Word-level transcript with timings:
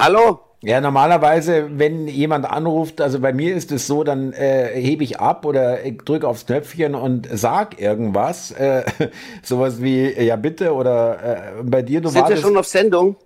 Hallo? 0.00 0.40
Ja, 0.62 0.80
normalerweise, 0.80 1.78
wenn 1.78 2.08
jemand 2.08 2.50
anruft, 2.50 3.02
also 3.02 3.20
bei 3.20 3.34
mir 3.34 3.54
ist 3.54 3.70
es 3.70 3.86
so, 3.86 4.02
dann 4.02 4.32
äh, 4.32 4.68
hebe 4.72 5.04
ich 5.04 5.20
ab 5.20 5.44
oder 5.44 5.76
drücke 6.06 6.26
aufs 6.26 6.46
Knöpfchen 6.46 6.94
und 6.94 7.28
sag 7.30 7.78
irgendwas. 7.78 8.50
Äh, 8.52 8.84
sowas 9.42 9.82
wie, 9.82 10.10
ja 10.10 10.36
bitte, 10.36 10.72
oder 10.72 11.58
äh, 11.58 11.62
bei 11.64 11.82
dir, 11.82 12.00
du 12.00 12.08
Sind 12.08 12.22
wartest... 12.22 12.42
wir 12.42 12.48
schon 12.48 12.56
auf 12.56 12.66
Sendung? 12.66 13.16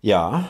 Ja. 0.00 0.48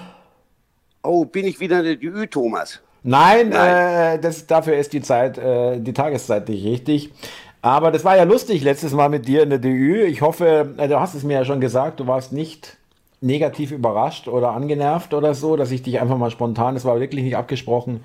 Oh, 1.02 1.24
bin 1.24 1.46
ich 1.46 1.58
wieder 1.58 1.82
der 1.82 2.00
Ü, 2.00 2.28
Thomas? 2.28 2.78
Nein, 3.02 3.48
Nein. 3.48 4.18
Äh, 4.18 4.20
das, 4.20 4.46
dafür 4.46 4.76
ist 4.76 4.92
die 4.92 5.02
Zeit, 5.02 5.36
äh, 5.36 5.80
die 5.80 5.92
Tageszeit 5.92 6.48
nicht 6.48 6.64
richtig. 6.64 7.12
Aber 7.60 7.90
das 7.90 8.04
war 8.04 8.16
ja 8.16 8.22
lustig 8.22 8.62
letztes 8.62 8.92
Mal 8.92 9.08
mit 9.08 9.26
dir 9.26 9.42
in 9.42 9.50
der 9.50 9.58
DÜ. 9.58 10.04
Ich 10.04 10.22
hoffe, 10.22 10.74
äh, 10.76 10.86
du 10.86 11.00
hast 11.00 11.14
es 11.14 11.24
mir 11.24 11.34
ja 11.34 11.44
schon 11.44 11.60
gesagt, 11.60 11.98
du 11.98 12.06
warst 12.06 12.32
nicht 12.32 12.78
negativ 13.20 13.70
überrascht 13.70 14.28
oder 14.28 14.52
angenervt 14.52 15.14
oder 15.14 15.34
so, 15.34 15.56
dass 15.56 15.70
ich 15.70 15.82
dich 15.82 16.00
einfach 16.00 16.16
mal 16.16 16.30
spontan, 16.30 16.76
es 16.76 16.84
war 16.84 17.00
wirklich 17.00 17.24
nicht 17.24 17.36
abgesprochen, 17.36 18.02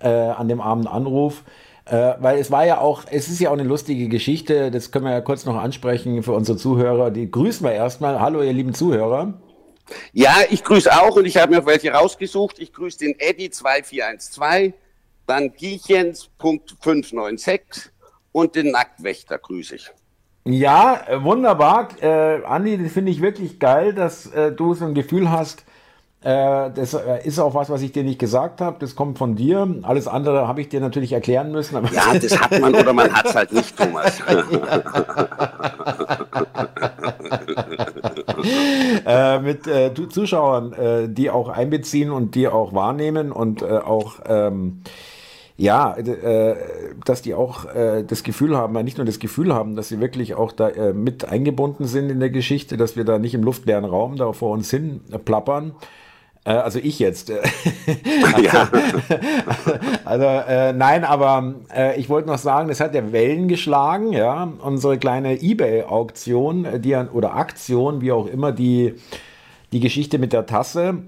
äh, 0.00 0.08
an 0.08 0.48
dem 0.48 0.60
Abend 0.60 0.86
anruf. 0.86 1.44
Äh, 1.86 2.14
weil 2.18 2.38
es 2.38 2.50
war 2.50 2.64
ja 2.64 2.78
auch, 2.78 3.04
es 3.10 3.28
ist 3.28 3.40
ja 3.40 3.50
auch 3.50 3.54
eine 3.54 3.62
lustige 3.62 4.08
Geschichte, 4.08 4.70
das 4.70 4.90
können 4.90 5.04
wir 5.04 5.12
ja 5.12 5.20
kurz 5.20 5.44
noch 5.44 5.56
ansprechen 5.56 6.22
für 6.22 6.32
unsere 6.32 6.56
Zuhörer. 6.56 7.10
Die 7.10 7.30
grüßen 7.30 7.66
wir 7.66 7.72
erstmal. 7.72 8.20
Hallo, 8.20 8.42
ihr 8.42 8.54
lieben 8.54 8.72
Zuhörer. 8.72 9.34
Ja, 10.14 10.36
ich 10.48 10.64
grüße 10.64 10.90
auch 10.90 11.16
und 11.16 11.26
ich 11.26 11.36
habe 11.36 11.54
mir 11.54 11.66
welche 11.66 11.92
rausgesucht. 11.92 12.58
Ich 12.58 12.72
grüße 12.72 13.00
den 13.00 13.16
Eddy 13.18 13.50
2412, 13.50 14.72
dann 15.26 15.52
Giechens.596 15.52 17.90
und 18.32 18.54
den 18.54 18.70
Nacktwächter 18.70 19.36
grüße 19.36 19.76
ich. 19.76 19.90
Ja, 20.46 21.00
äh, 21.08 21.22
wunderbar. 21.22 21.88
Äh, 22.02 22.44
Andi, 22.44 22.76
das 22.76 22.92
finde 22.92 23.10
ich 23.10 23.22
wirklich 23.22 23.58
geil, 23.58 23.94
dass 23.94 24.26
äh, 24.26 24.52
du 24.52 24.74
so 24.74 24.84
ein 24.84 24.94
Gefühl 24.94 25.30
hast, 25.30 25.64
äh, 26.24 26.70
das 26.70 26.94
äh, 26.94 27.24
ist 27.24 27.38
auch 27.38 27.54
was, 27.54 27.70
was 27.70 27.80
ich 27.80 27.92
dir 27.92 28.04
nicht 28.04 28.18
gesagt 28.18 28.60
habe. 28.60 28.76
Das 28.78 28.94
kommt 28.94 29.16
von 29.16 29.36
dir. 29.36 29.66
Alles 29.82 30.06
andere 30.06 30.46
habe 30.46 30.60
ich 30.60 30.68
dir 30.68 30.80
natürlich 30.80 31.12
erklären 31.12 31.50
müssen. 31.50 31.76
ja, 31.92 32.18
das 32.18 32.38
hat 32.40 32.60
man 32.60 32.74
oder 32.74 32.92
man 32.92 33.10
hat 33.12 33.26
es 33.26 33.34
halt 33.34 33.52
nicht, 33.52 33.74
Thomas. 33.76 34.20
äh, 39.06 39.38
mit 39.38 39.66
äh, 39.66 39.92
Zuschauern, 40.10 40.74
äh, 40.74 41.08
die 41.08 41.30
auch 41.30 41.48
einbeziehen 41.48 42.10
und 42.10 42.34
die 42.34 42.48
auch 42.48 42.74
wahrnehmen 42.74 43.32
und 43.32 43.62
äh, 43.62 43.78
auch 43.78 44.16
ähm, 44.26 44.82
ja, 45.56 45.96
äh, 45.96 46.56
dass 47.04 47.22
die 47.22 47.34
auch 47.34 47.66
äh, 47.66 48.02
das 48.02 48.24
Gefühl 48.24 48.56
haben, 48.56 48.72
nicht 48.82 48.98
nur 48.98 49.06
das 49.06 49.20
Gefühl 49.20 49.54
haben, 49.54 49.76
dass 49.76 49.88
sie 49.88 50.00
wirklich 50.00 50.34
auch 50.34 50.50
da 50.50 50.68
äh, 50.68 50.92
mit 50.92 51.28
eingebunden 51.28 51.86
sind 51.86 52.10
in 52.10 52.18
der 52.18 52.30
Geschichte, 52.30 52.76
dass 52.76 52.96
wir 52.96 53.04
da 53.04 53.18
nicht 53.18 53.34
im 53.34 53.44
luftleeren 53.44 53.84
Raum 53.84 54.16
da 54.16 54.32
vor 54.32 54.50
uns 54.50 54.70
hin 54.70 55.00
plappern. 55.24 55.72
Äh, 56.44 56.54
also 56.54 56.80
ich 56.80 56.98
jetzt. 56.98 57.28
ja. 58.42 58.68
also 60.04 60.24
äh, 60.24 60.72
nein, 60.72 61.04
aber 61.04 61.54
äh, 61.74 62.00
ich 62.00 62.08
wollte 62.08 62.28
noch 62.28 62.38
sagen, 62.38 62.68
das 62.68 62.80
hat 62.80 62.94
ja 62.94 63.12
Wellen 63.12 63.46
geschlagen, 63.46 64.12
ja. 64.12 64.52
Unsere 64.60 64.98
kleine 64.98 65.40
eBay-Auktion, 65.40 66.82
die 66.82 66.96
oder 66.96 67.34
Aktion, 67.34 68.00
wie 68.00 68.10
auch 68.10 68.26
immer, 68.26 68.50
die, 68.50 68.94
die 69.72 69.80
Geschichte 69.80 70.18
mit 70.18 70.32
der 70.32 70.46
Tasse. 70.46 71.04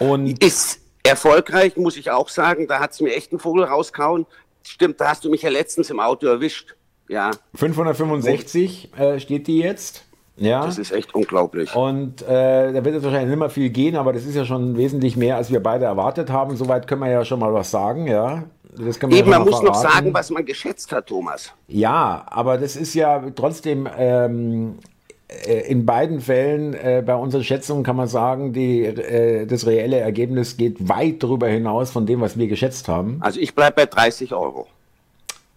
Und 0.00 0.42
ist 0.42 0.80
Erfolgreich, 1.04 1.76
muss 1.76 1.96
ich 1.96 2.10
auch 2.10 2.28
sagen. 2.28 2.66
Da 2.66 2.80
hat 2.80 2.92
es 2.92 3.00
mir 3.00 3.14
echt 3.14 3.30
einen 3.30 3.38
Vogel 3.38 3.64
rauskauen. 3.64 4.26
Stimmt, 4.62 5.00
da 5.00 5.10
hast 5.10 5.24
du 5.24 5.30
mich 5.30 5.42
ja 5.42 5.50
letztens 5.50 5.90
im 5.90 6.00
Auto 6.00 6.26
erwischt. 6.26 6.74
Ja. 7.08 7.30
565 7.54 8.92
äh, 8.96 9.20
steht 9.20 9.46
die 9.46 9.58
jetzt. 9.58 10.04
Ja. 10.36 10.64
Das 10.64 10.78
ist 10.78 10.90
echt 10.90 11.14
unglaublich. 11.14 11.74
Und 11.76 12.22
äh, 12.22 12.72
da 12.72 12.84
wird 12.84 12.96
es 12.96 13.04
wahrscheinlich 13.04 13.28
nicht 13.28 13.38
mehr 13.38 13.50
viel 13.50 13.70
gehen, 13.70 13.96
aber 13.96 14.12
das 14.12 14.24
ist 14.24 14.34
ja 14.34 14.44
schon 14.44 14.76
wesentlich 14.76 15.16
mehr, 15.16 15.36
als 15.36 15.52
wir 15.52 15.62
beide 15.62 15.84
erwartet 15.84 16.30
haben. 16.30 16.56
Soweit 16.56 16.88
können 16.88 17.02
wir 17.02 17.10
ja 17.10 17.24
schon 17.24 17.38
mal 17.38 17.52
was 17.52 17.70
sagen, 17.70 18.08
ja. 18.08 18.44
Eben, 18.76 19.30
man 19.30 19.42
muss 19.42 19.60
verraten. 19.60 19.66
noch 19.66 19.74
sagen, 19.74 20.14
was 20.14 20.30
man 20.30 20.44
geschätzt 20.44 20.90
hat, 20.90 21.06
Thomas. 21.06 21.52
Ja, 21.68 22.24
aber 22.26 22.58
das 22.58 22.74
ist 22.74 22.94
ja 22.94 23.22
trotzdem 23.36 23.88
ähm, 23.96 24.78
äh, 24.80 24.93
in 25.28 25.86
beiden 25.86 26.20
Fällen 26.20 26.74
äh, 26.74 27.02
bei 27.04 27.14
unseren 27.14 27.44
Schätzungen 27.44 27.82
kann 27.82 27.96
man 27.96 28.08
sagen, 28.08 28.52
die, 28.52 28.84
äh, 28.84 29.46
das 29.46 29.66
reelle 29.66 29.98
Ergebnis 29.98 30.56
geht 30.56 30.88
weit 30.88 31.22
darüber 31.22 31.48
hinaus 31.48 31.90
von 31.90 32.06
dem, 32.06 32.20
was 32.20 32.38
wir 32.38 32.46
geschätzt 32.46 32.88
haben. 32.88 33.18
Also 33.20 33.40
ich 33.40 33.54
bleibe 33.54 33.76
bei 33.76 33.86
30 33.86 34.34
Euro. 34.34 34.66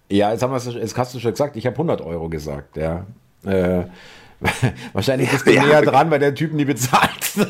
Ja, 0.10 0.32
jetzt, 0.32 0.42
haben 0.42 0.54
jetzt 0.54 0.98
hast 0.98 1.16
du 1.16 1.20
schon 1.20 1.32
gesagt, 1.32 1.58
ich 1.58 1.66
habe 1.66 1.76
100 1.76 2.02
Euro 2.02 2.30
gesagt. 2.30 2.78
Ja. 2.78 3.06
Äh, 3.46 3.84
wahrscheinlich 4.94 5.30
bist 5.30 5.46
du 5.46 5.52
ja, 5.54 5.66
näher 5.66 5.82
dran, 5.82 6.10
weil 6.12 6.20
der 6.20 6.34
Typ 6.34 6.54
nie 6.54 6.66
bezahlt. 6.66 7.12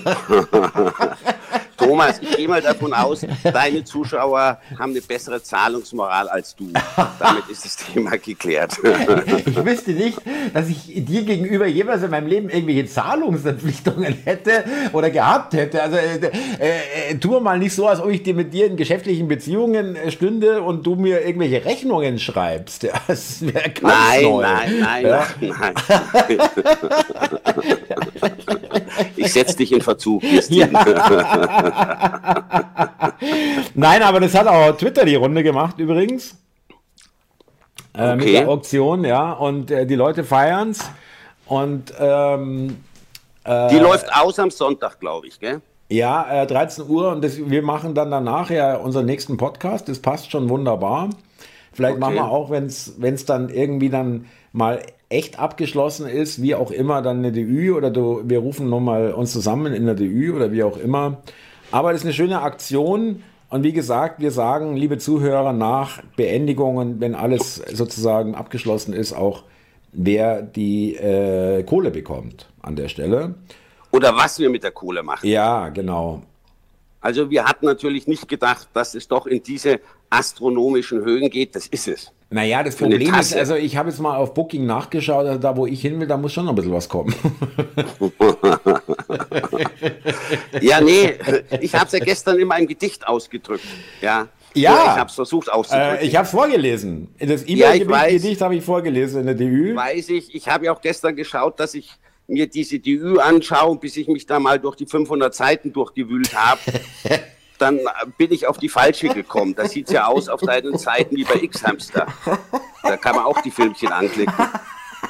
Thomas, 1.88 2.20
ich 2.22 2.36
gehe 2.36 2.48
mal 2.50 2.62
davon 2.62 2.94
aus, 2.94 3.26
deine 3.44 3.82
Zuschauer 3.86 4.58
haben 4.78 4.92
eine 4.92 5.00
bessere 5.00 5.42
Zahlungsmoral 5.42 6.28
als 6.28 6.54
du. 6.54 6.68
Damit 7.18 7.48
ist 7.50 7.64
das 7.64 7.78
Thema 7.78 8.18
geklärt. 8.18 8.78
Ich 9.46 9.66
wüsste 9.66 9.92
nicht, 9.92 10.18
dass 10.54 10.68
ich 10.68 11.06
dir 11.06 11.24
gegenüber 11.24 11.66
jemals 11.68 12.04
in 12.04 12.12
meinem 12.12 12.28
Leben 12.28 12.50
irgendwelche 12.50 12.86
Zahlungsverpflichtungen 12.88 14.18
hätte 14.26 14.66
oder 14.92 15.10
gehabt 15.10 15.54
hätte. 15.54 15.82
Also 15.82 15.98
äh, 15.98 16.18
äh, 16.60 17.12
äh 17.12 17.16
tu 17.18 17.40
mal 17.40 17.58
nicht 17.58 17.74
so, 17.74 17.88
als 17.88 18.00
ob 18.00 18.10
ich 18.10 18.24
dir 18.24 18.34
mit 18.34 18.54
dir 18.54 18.68
in 18.68 18.76
geschäftlichen 18.76 19.28
Beziehungen 19.28 19.96
äh, 19.96 20.12
stünde 20.12 20.62
und 20.62 20.86
du 20.86 20.96
mir 20.96 21.26
irgendwelche 21.26 21.64
Rechnungen 21.64 22.20
schreibst. 22.20 22.88
Das 23.08 23.42
wäre 23.42 23.72
nein, 23.82 24.24
neu. 24.24 24.42
nein, 24.42 24.80
nein, 24.80 25.06
ja? 25.06 25.28
nein, 25.40 25.74
nein. 25.88 26.40
Ich 29.16 29.34
setze 29.34 29.58
dich 29.58 29.72
in 29.72 29.82
Verzug. 29.82 30.24
Ja. 30.24 30.68
Nein, 33.76 34.02
aber 34.02 34.20
das 34.20 34.34
hat 34.36 34.48
auch 34.48 34.72
Twitter 34.78 35.06
die 35.06 35.16
Runde 35.16 35.44
gemacht 35.44 35.80
übrigens. 35.80 36.36
Äh, 37.94 38.14
okay. 38.14 38.16
Mit 38.16 38.28
der 38.34 38.50
Auktion, 38.50 39.06
ja. 39.06 39.32
Und 39.34 39.72
äh, 39.72 39.86
die 39.86 39.96
Leute 39.96 40.24
feiern 40.24 40.72
es. 40.72 40.90
Und 41.46 41.94
ähm, 42.00 42.78
äh, 43.44 43.70
die 43.70 43.80
läuft 43.80 44.14
aus 44.14 44.38
am 44.40 44.52
Sonntag, 44.52 45.00
glaube 45.00 45.28
ich, 45.28 45.40
gell? 45.40 45.62
Ja, 45.90 46.46
13 46.46 46.84
äh, 46.84 46.88
Uhr 46.90 47.12
und 47.12 47.24
das, 47.24 47.38
wir 47.38 47.62
machen 47.62 47.94
dann 47.96 48.12
danach 48.12 48.50
ja 48.50 48.76
unseren 48.76 49.06
nächsten 49.06 49.38
Podcast. 49.38 49.88
Das 49.88 50.00
passt 50.00 50.32
schon 50.32 50.50
wunderbar. 50.50 51.10
Vielleicht 51.72 51.94
okay. 51.94 52.00
machen 52.02 52.16
wir 52.16 52.30
auch, 52.30 52.50
wenn 52.50 52.66
es 52.66 53.26
dann 53.26 53.50
irgendwie 53.50 53.90
dann 53.90 54.26
mal 54.52 54.82
echt 55.10 55.40
abgeschlossen 55.40 56.08
ist, 56.08 56.42
wie 56.42 56.56
auch 56.56 56.72
immer, 56.72 57.02
dann 57.02 57.20
eine 57.20 57.32
DÜ 57.32 57.74
oder 57.74 57.92
du, 57.92 58.22
wir 58.26 58.40
rufen 58.40 58.70
nochmal 58.70 59.14
uns 59.14 59.32
zusammen 59.32 59.74
in 59.74 59.86
der 59.86 59.96
DÜ 59.96 60.36
oder 60.36 60.52
wie 60.52 60.64
auch 60.64 60.78
immer 60.78 61.20
aber 61.72 61.92
das 61.92 62.02
ist 62.02 62.06
eine 62.06 62.14
schöne 62.14 62.42
Aktion. 62.42 63.24
Und 63.50 63.64
wie 63.64 63.74
gesagt, 63.74 64.20
wir 64.20 64.32
sagen, 64.32 64.76
liebe 64.76 64.98
Zuhörer, 64.98 65.54
nach 65.54 66.02
Beendigungen, 66.18 67.00
wenn 67.00 67.16
alles 67.16 67.56
sozusagen 67.56 68.36
abgeschlossen 68.36 68.94
ist, 68.94 69.14
auch 69.14 69.44
wer 69.94 70.42
die 70.42 70.96
äh, 70.96 71.64
Kohle 71.64 71.92
bekommt 71.92 72.48
an 72.62 72.76
der 72.76 72.90
Stelle. 72.90 73.36
Oder 73.92 74.16
was 74.16 74.38
wir 74.40 74.50
mit 74.50 74.64
der 74.64 74.72
Kohle 74.72 75.02
machen. 75.02 75.28
Ja, 75.28 75.70
genau. 75.70 76.24
Also 77.00 77.30
wir 77.30 77.46
hatten 77.46 77.66
natürlich 77.66 78.06
nicht 78.08 78.28
gedacht, 78.28 78.68
dass 78.74 78.96
es 78.96 79.08
doch 79.08 79.28
in 79.28 79.42
diese 79.42 79.80
astronomischen 80.10 81.04
Höhen 81.06 81.30
geht. 81.30 81.56
Das 81.56 81.68
ist 81.68 81.88
es. 81.88 82.12
Naja, 82.30 82.62
das 82.62 82.76
Problem 82.76 83.14
ist, 83.16 83.34
also 83.34 83.56
ich 83.56 83.78
habe 83.78 83.90
jetzt 83.90 84.00
mal 84.00 84.18
auf 84.18 84.34
Booking 84.34 84.66
nachgeschaut, 84.66 85.26
also 85.26 85.40
da 85.40 85.56
wo 85.56 85.66
ich 85.66 85.80
hin 85.80 85.98
will, 86.02 86.08
da 86.08 86.18
muss 86.18 86.34
schon 86.34 86.44
noch 86.44 86.52
ein 86.52 86.56
bisschen 86.56 86.74
was 86.74 86.90
kommen. 86.90 87.16
ja, 90.62 90.82
nee, 90.82 91.18
ich 91.62 91.74
habe 91.74 91.86
es 91.86 91.92
ja 91.92 92.00
gestern 92.00 92.40
in 92.40 92.48
meinem 92.48 92.68
Gedicht 92.68 93.08
ausgedrückt. 93.08 93.66
Ja. 94.02 94.28
Ja, 94.54 94.72
ich 94.72 95.00
habe 95.00 95.10
es 95.10 95.16
versucht 95.16 95.52
auszudrücken. 95.52 95.98
Äh, 95.98 96.06
ich 96.06 96.16
habe 96.16 96.26
es 96.26 96.32
vorgelesen. 96.32 97.14
Das 97.20 97.48
E-Mail-Gedicht 97.48 98.40
ja, 98.40 98.46
habe 98.46 98.56
ich 98.56 98.64
vorgelesen 98.64 99.20
in 99.22 99.26
der 99.28 99.36
DÜ. 99.36 99.76
Weiß 99.76 100.10
ich. 100.10 100.34
Ich 100.34 100.48
habe 100.48 100.66
ja 100.66 100.74
auch 100.74 100.82
gestern 100.82 101.16
geschaut, 101.16 101.60
dass 101.60 101.76
ich 101.76 101.92
mir 102.28 102.48
diese 102.48 102.80
DÜ 102.80 103.20
anschaue, 103.20 103.78
bis 103.78 103.98
ich 103.98 104.08
mich 104.08 104.26
da 104.26 104.40
mal 104.40 104.60
durch 104.60 104.76
die 104.76 104.88
500 104.88 105.36
Seiten 105.36 105.74
durchgewühlt 105.74 106.34
habe. 106.34 106.60
dann 107.58 107.80
bin 108.18 108.32
ich 108.32 108.48
auf 108.48 108.58
die 108.58 108.70
falsche 108.70 109.10
gekommen. 109.10 109.56
Da 109.56 109.68
sieht 109.68 109.88
es 109.88 109.94
ja 109.94 110.08
aus 110.08 110.30
auf 110.30 110.42
deinen 110.42 110.78
Seiten 110.78 111.16
wie 111.16 111.24
bei 111.24 111.36
X-Hamster. 111.36 112.08
Da 112.84 112.98
kann 112.98 113.16
man 113.16 113.26
auch 113.26 113.42
die 113.42 113.52
Filmchen 113.52 113.92
anklicken. 113.92 114.34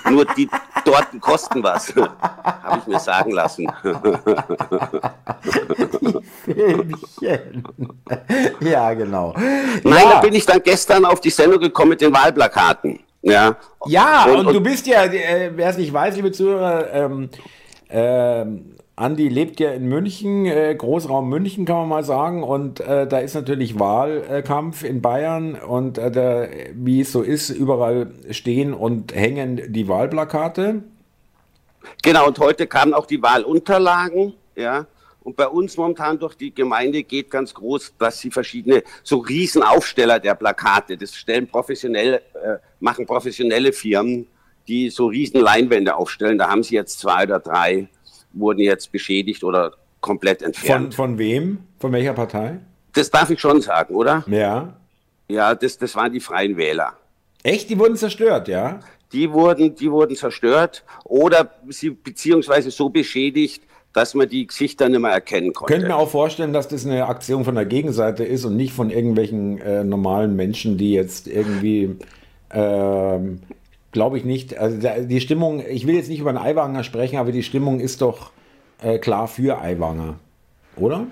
Nur 0.10 0.26
die 0.26 0.50
dort 0.86 1.08
kosten 1.20 1.64
was, 1.64 1.94
habe 2.44 2.80
ich 2.80 2.88
mir 2.88 3.00
sagen 3.00 3.32
lassen. 3.32 3.68
Filmchen. 6.44 7.64
Ja, 8.60 8.94
genau. 8.94 9.34
Nein, 9.84 10.04
ja. 10.04 10.12
da 10.14 10.20
bin 10.20 10.34
ich 10.34 10.46
dann 10.46 10.62
gestern 10.64 11.06
auf 11.06 11.20
die 11.20 11.30
Sendung 11.30 11.60
gekommen 11.60 11.90
mit 11.90 12.02
den 12.02 12.14
Wahlplakaten. 12.14 13.00
Ja, 13.22 13.58
ja 13.86 14.26
und, 14.26 14.40
und, 14.40 14.48
und 14.48 14.54
du 14.54 14.62
bist 14.62 14.88
ja, 14.88 15.04
äh, 15.06 15.52
wer 15.54 15.70
es 15.70 15.78
nicht 15.78 15.92
weiß, 15.92 16.16
liebe 16.16 16.32
Zuhörer, 16.32 16.94
ähm, 16.94 17.30
ähm, 17.90 18.76
Andi 19.00 19.30
lebt 19.30 19.60
ja 19.60 19.74
in 19.74 19.88
München, 19.88 20.48
äh, 20.48 20.74
Großraum 20.76 21.30
München 21.30 21.66
kann 21.66 21.78
man 21.78 21.88
mal 21.88 22.04
sagen, 22.04 22.42
und 22.42 22.80
äh, 22.80 23.06
da 23.06 23.20
ist 23.20 23.36
natürlich 23.36 23.80
Wahlkampf 23.80 24.84
in 24.84 25.04
Bayern 25.04 25.54
und 25.54 26.00
äh, 26.00 26.10
da, 26.10 26.48
wie 26.74 27.02
es 27.02 27.12
so 27.12 27.22
ist, 27.22 27.52
überall 27.52 28.12
stehen 28.32 28.74
und 28.74 29.14
hängen 29.14 29.72
die 29.72 29.88
Wahlplakate. 29.88 30.82
Genau, 32.02 32.28
und 32.28 32.40
heute 32.40 32.66
kamen 32.66 32.96
auch 32.96 33.06
die 33.06 33.22
Wahlunterlagen, 33.22 34.34
ja, 34.56 34.88
Und 35.28 35.36
bei 35.36 35.48
uns 35.48 35.76
momentan 35.76 36.18
durch 36.18 36.36
die 36.36 36.56
Gemeinde 36.56 37.04
geht 37.04 37.30
ganz 37.30 37.54
groß, 37.54 37.96
dass 38.00 38.18
sie 38.20 38.32
verschiedene, 38.32 38.82
so 39.04 39.18
Riesenaufsteller 39.18 40.22
der 40.22 40.36
Plakate, 40.36 40.96
das 40.96 41.14
stellen 41.14 41.48
professionell, 41.48 42.22
äh, 42.34 42.58
machen 42.80 43.06
professionelle 43.06 43.74
Firmen, 43.74 44.26
die 44.70 44.90
so 44.90 45.08
riesen 45.08 45.42
Leinwände 45.42 45.96
aufstellen. 45.96 46.38
Da 46.38 46.50
haben 46.50 46.64
sie 46.64 46.76
jetzt 46.76 47.00
zwei 47.00 47.24
oder 47.24 47.40
drei, 47.40 47.90
wurden 48.40 48.60
jetzt 48.60 48.92
beschädigt 48.92 49.44
oder 49.44 49.74
komplett 50.02 50.42
entfernt. 50.42 50.94
Von, 50.94 51.10
von 51.12 51.18
wem? 51.18 51.60
Von 51.80 51.92
welcher 51.92 52.14
Partei? 52.14 52.60
Das 52.94 53.12
darf 53.12 53.30
ich 53.30 53.40
schon 53.40 53.62
sagen, 53.62 53.96
oder? 53.96 54.24
Ja. 54.28 54.76
Ja, 55.30 55.54
das, 55.56 55.78
das 55.78 55.96
waren 55.96 56.12
die 56.12 56.20
Freien 56.20 56.58
Wähler. 56.58 56.94
Echt? 57.44 57.70
Die 57.70 57.78
wurden 57.78 57.96
zerstört, 57.96 58.48
ja? 58.48 58.80
Die 59.12 59.32
wurden, 59.32 59.76
die 59.76 59.92
wurden 59.92 60.16
zerstört 60.16 60.84
oder 61.06 61.52
sie 61.70 61.92
beziehungsweise 61.92 62.72
so 62.72 62.90
beschädigt, 62.90 63.64
dass 63.94 64.14
man 64.14 64.28
die 64.30 64.46
Gesichter 64.46 64.90
nicht 64.90 65.00
mehr 65.00 65.12
erkennen 65.12 65.54
konnte. 65.54 65.74
Könnt 65.74 65.88
mir 65.88 65.96
auch 65.96 66.10
vorstellen, 66.10 66.54
dass 66.54 66.68
das 66.68 66.86
eine 66.86 67.08
Aktion 67.08 67.46
von 67.46 67.56
der 67.56 67.66
Gegenseite 67.66 68.24
ist 68.24 68.46
und 68.46 68.56
nicht 68.56 68.74
von 68.74 68.90
irgendwelchen 68.90 69.60
äh, 69.60 69.84
normalen 69.84 70.36
Menschen, 70.36 70.78
die 70.78 70.92
jetzt 70.92 71.28
irgendwie, 71.28 71.96
ähm, 72.52 73.40
glaube 73.92 74.18
ich 74.18 74.26
nicht, 74.26 74.58
also 74.58 74.78
die 75.06 75.22
Stimmung, 75.22 75.64
ich 75.68 75.88
will 75.88 75.96
jetzt 75.96 76.10
nicht 76.10 76.20
über 76.20 76.30
einen 76.30 76.38
Eiwanger 76.38 76.84
sprechen, 76.84 77.18
aber 77.18 77.32
die 77.32 77.44
Stimmung 77.44 77.80
ist 77.80 78.02
doch 78.02 78.32
äh, 78.82 79.00
klar 79.00 79.28
für 79.28 79.60
Eiwanger, 79.60 80.20
oder? 80.76 81.08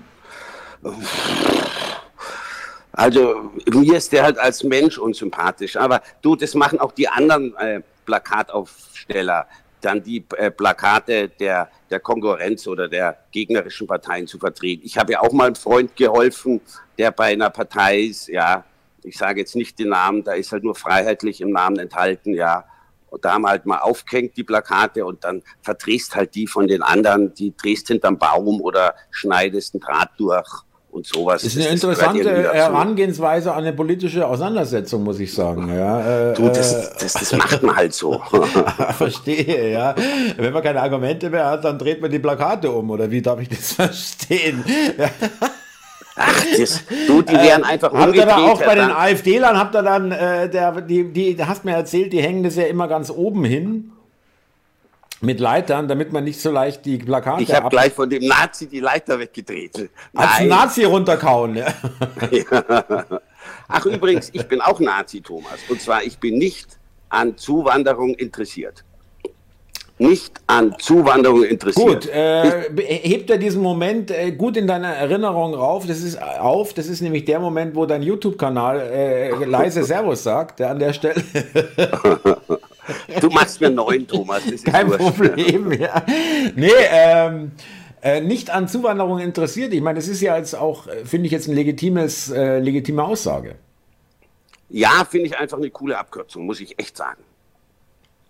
Also 2.92 3.50
mir 3.66 3.96
ist 3.96 4.12
der 4.12 4.22
halt 4.22 4.38
als 4.38 4.64
Mensch 4.64 4.98
unsympathisch. 4.98 5.76
Aber 5.76 6.00
du, 6.22 6.34
das 6.34 6.54
machen 6.54 6.80
auch 6.80 6.92
die 6.92 7.08
anderen 7.08 7.54
äh, 7.56 7.80
Plakataufsteller, 8.06 9.46
dann 9.80 10.02
die 10.02 10.24
äh, 10.36 10.50
Plakate 10.50 11.28
der, 11.28 11.68
der 11.90 12.00
Konkurrenz 12.00 12.66
oder 12.66 12.88
der 12.88 13.18
gegnerischen 13.32 13.86
Parteien 13.86 14.26
zu 14.26 14.38
vertreten. 14.38 14.82
Ich 14.84 14.96
habe 14.96 15.12
ja 15.12 15.20
auch 15.20 15.32
mal 15.32 15.46
einem 15.46 15.56
Freund 15.56 15.94
geholfen, 15.94 16.60
der 16.96 17.10
bei 17.10 17.32
einer 17.32 17.50
Partei 17.50 18.00
ist, 18.00 18.28
ja, 18.28 18.64
ich 19.06 19.16
sage 19.16 19.40
jetzt 19.40 19.56
nicht 19.56 19.78
den 19.78 19.90
Namen, 19.90 20.24
da 20.24 20.32
ist 20.32 20.52
halt 20.52 20.64
nur 20.64 20.74
freiheitlich 20.74 21.40
im 21.40 21.50
Namen 21.50 21.78
enthalten, 21.78 22.34
ja. 22.34 22.64
Und 23.08 23.24
da 23.24 23.34
haben 23.34 23.46
halt 23.46 23.64
mal 23.64 23.78
aufgehängt, 23.78 24.36
die 24.36 24.42
Plakate, 24.42 25.06
und 25.06 25.22
dann 25.24 25.42
verdrehst 25.62 26.16
halt 26.16 26.34
die 26.34 26.46
von 26.46 26.66
den 26.66 26.82
anderen, 26.82 27.32
die 27.34 27.56
drehst 27.56 27.88
hinterm 27.88 28.18
Baum 28.18 28.60
oder 28.60 28.94
schneidest 29.10 29.74
einen 29.74 29.80
Draht 29.80 30.10
durch 30.18 30.48
und 30.90 31.06
sowas. 31.06 31.42
Das 31.42 31.54
ist 31.54 31.62
eine 31.62 31.72
interessante 31.72 32.52
Herangehensweise 32.52 33.52
an 33.52 33.58
eine 33.58 33.72
politische 33.72 34.26
Auseinandersetzung, 34.26 35.04
muss 35.04 35.20
ich 35.20 35.32
sagen. 35.32 35.72
Ja, 35.72 36.30
äh, 36.30 36.34
du, 36.34 36.48
das, 36.48 36.72
äh, 36.72 36.88
das, 37.00 37.12
das 37.12 37.32
macht 37.32 37.62
man 37.62 37.76
halt 37.76 37.94
so. 37.94 38.20
Verstehe, 38.98 39.70
ja. 39.72 39.94
Wenn 40.36 40.52
man 40.52 40.62
keine 40.62 40.82
Argumente 40.82 41.30
mehr 41.30 41.46
hat, 41.46 41.64
dann 41.64 41.78
dreht 41.78 42.00
man 42.00 42.10
die 42.10 42.18
Plakate 42.18 42.70
um, 42.70 42.90
oder 42.90 43.10
wie 43.10 43.22
darf 43.22 43.40
ich 43.40 43.48
das 43.48 43.72
verstehen? 43.74 44.64
Ach, 46.16 46.44
das, 46.58 46.82
du, 47.06 47.22
die 47.22 47.34
wären 47.34 47.62
äh, 47.62 47.66
einfach 47.66 47.92
Habt 47.92 48.14
ihr 48.14 48.24
da 48.24 48.36
auch 48.38 48.62
bei 48.62 48.74
den 48.74 48.90
AfD-Lern, 48.90 49.58
habt 49.58 49.74
ihr 49.74 49.82
dann, 49.82 50.12
äh, 50.12 50.48
der, 50.48 50.80
die, 50.80 51.12
die, 51.12 51.44
hast 51.44 51.64
mir 51.64 51.74
erzählt, 51.74 52.12
die 52.12 52.22
hängen 52.22 52.42
das 52.42 52.56
ja 52.56 52.64
immer 52.64 52.88
ganz 52.88 53.10
oben 53.10 53.44
hin 53.44 53.92
mit 55.20 55.40
Leitern, 55.40 55.88
damit 55.88 56.12
man 56.12 56.24
nicht 56.24 56.40
so 56.40 56.50
leicht 56.50 56.84
die 56.84 56.98
Plakate. 56.98 57.42
Ich 57.42 57.54
habe 57.54 57.68
gleich 57.68 57.92
von 57.92 58.08
dem 58.08 58.26
Nazi 58.26 58.66
die 58.66 58.80
Leiter 58.80 59.18
weggedreht. 59.18 59.90
Als 60.14 60.40
Nazi 60.44 60.84
runterkauen. 60.84 61.56
Ja. 61.56 61.66
ja. 62.30 63.04
Ach 63.68 63.86
übrigens, 63.86 64.30
ich 64.32 64.46
bin 64.46 64.60
auch 64.60 64.80
Nazi, 64.80 65.20
Thomas. 65.20 65.58
Und 65.68 65.80
zwar, 65.80 66.02
ich 66.02 66.18
bin 66.18 66.38
nicht 66.38 66.78
an 67.08 67.36
Zuwanderung 67.36 68.14
interessiert. 68.14 68.84
Nicht 69.98 70.40
an 70.46 70.74
Zuwanderung 70.78 71.42
interessiert. 71.42 72.02
Gut, 72.02 72.08
äh, 72.10 72.68
hebt 72.84 73.30
er 73.30 73.38
diesen 73.38 73.62
Moment 73.62 74.10
äh, 74.10 74.30
gut 74.32 74.58
in 74.58 74.66
deiner 74.66 74.88
Erinnerung 74.88 75.54
auf. 75.54 75.86
Das 75.86 76.02
ist 76.02 76.20
auf. 76.20 76.74
Das 76.74 76.86
ist 76.86 77.00
nämlich 77.00 77.24
der 77.24 77.40
Moment, 77.40 77.74
wo 77.74 77.86
dein 77.86 78.02
YouTube-Kanal 78.02 78.80
äh, 78.80 79.44
leise 79.46 79.84
Servus 79.84 80.22
sagt. 80.22 80.60
Der 80.60 80.70
an 80.70 80.78
der 80.78 80.92
Stelle. 80.92 81.22
Du 83.20 83.30
machst 83.30 83.60
mir 83.60 83.70
neun, 83.70 84.06
Thomas. 84.06 84.42
Kein 84.64 84.88
Problem, 84.88 85.72
ja. 85.72 86.04
Nee, 86.54 86.70
ähm, 86.88 87.50
äh, 88.00 88.20
nicht 88.20 88.50
an 88.50 88.68
Zuwanderung 88.68 89.18
interessiert. 89.18 89.72
Ich 89.72 89.80
meine, 89.80 89.98
es 89.98 90.06
ist 90.06 90.20
ja 90.20 90.36
jetzt 90.36 90.54
auch, 90.54 90.86
äh, 90.86 91.04
finde 91.04 91.26
ich, 91.26 91.32
jetzt 91.32 91.48
eine 91.48 91.56
legitimes, 91.56 92.30
äh, 92.30 92.60
legitime 92.60 93.02
Aussage. 93.02 93.56
Ja, 94.68 95.06
finde 95.08 95.26
ich 95.26 95.36
einfach 95.36 95.58
eine 95.58 95.70
coole 95.70 95.98
Abkürzung, 95.98 96.46
muss 96.46 96.60
ich 96.60 96.78
echt 96.78 96.96
sagen. 96.96 97.22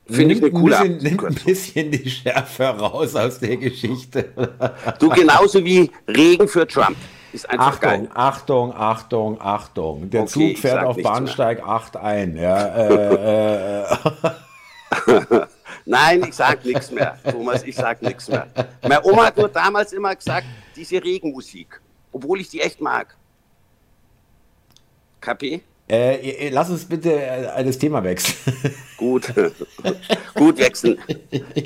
Finde 0.08 0.34
ich 0.34 0.42
eine 0.42 0.52
coole 0.52 0.76
bisschen. 0.76 0.98
Nimmt 0.98 1.24
ein 1.24 1.34
bisschen 1.34 1.90
die 1.90 2.08
Schärfe 2.08 2.64
raus 2.64 3.16
aus 3.16 3.38
der 3.38 3.56
Geschichte. 3.56 4.32
Du 4.98 5.08
genauso 5.08 5.64
wie 5.64 5.90
Regen 6.06 6.46
für 6.48 6.66
Trump. 6.66 6.96
Ist 7.32 7.48
einfach 7.50 7.66
Achtung, 7.66 7.90
geil. 7.90 8.08
Achtung, 8.14 8.72
Achtung, 8.74 9.40
Achtung. 9.40 10.10
Der 10.10 10.22
okay, 10.22 10.30
Zug 10.54 10.58
fährt 10.58 10.84
auf 10.84 10.96
Bahnsteig 10.96 11.58
mehr. 11.58 11.68
8 11.68 11.96
ein. 11.96 12.36
Ja, 12.36 12.66
äh, 12.66 13.82
äh, 15.06 15.46
Nein, 15.84 16.24
ich 16.28 16.34
sag 16.34 16.64
nichts 16.64 16.90
mehr, 16.90 17.18
Thomas, 17.30 17.62
ich 17.62 17.76
sag 17.76 18.02
nichts 18.02 18.28
mehr. 18.28 18.48
Meine 18.82 19.04
Oma 19.04 19.26
hat 19.26 19.36
nur 19.36 19.48
damals 19.48 19.92
immer 19.92 20.14
gesagt, 20.14 20.46
diese 20.74 21.02
Regenmusik, 21.02 21.80
obwohl 22.12 22.40
ich 22.40 22.48
die 22.48 22.60
echt 22.60 22.80
mag. 22.80 23.16
KP? 25.20 25.62
Äh, 25.88 26.48
lass 26.50 26.68
uns 26.68 26.84
bitte 26.84 27.12
äh, 27.12 27.64
das 27.64 27.78
Thema 27.78 28.02
wechseln. 28.02 28.56
Gut, 28.96 29.30
gut 30.34 30.56
wechseln, 30.56 30.98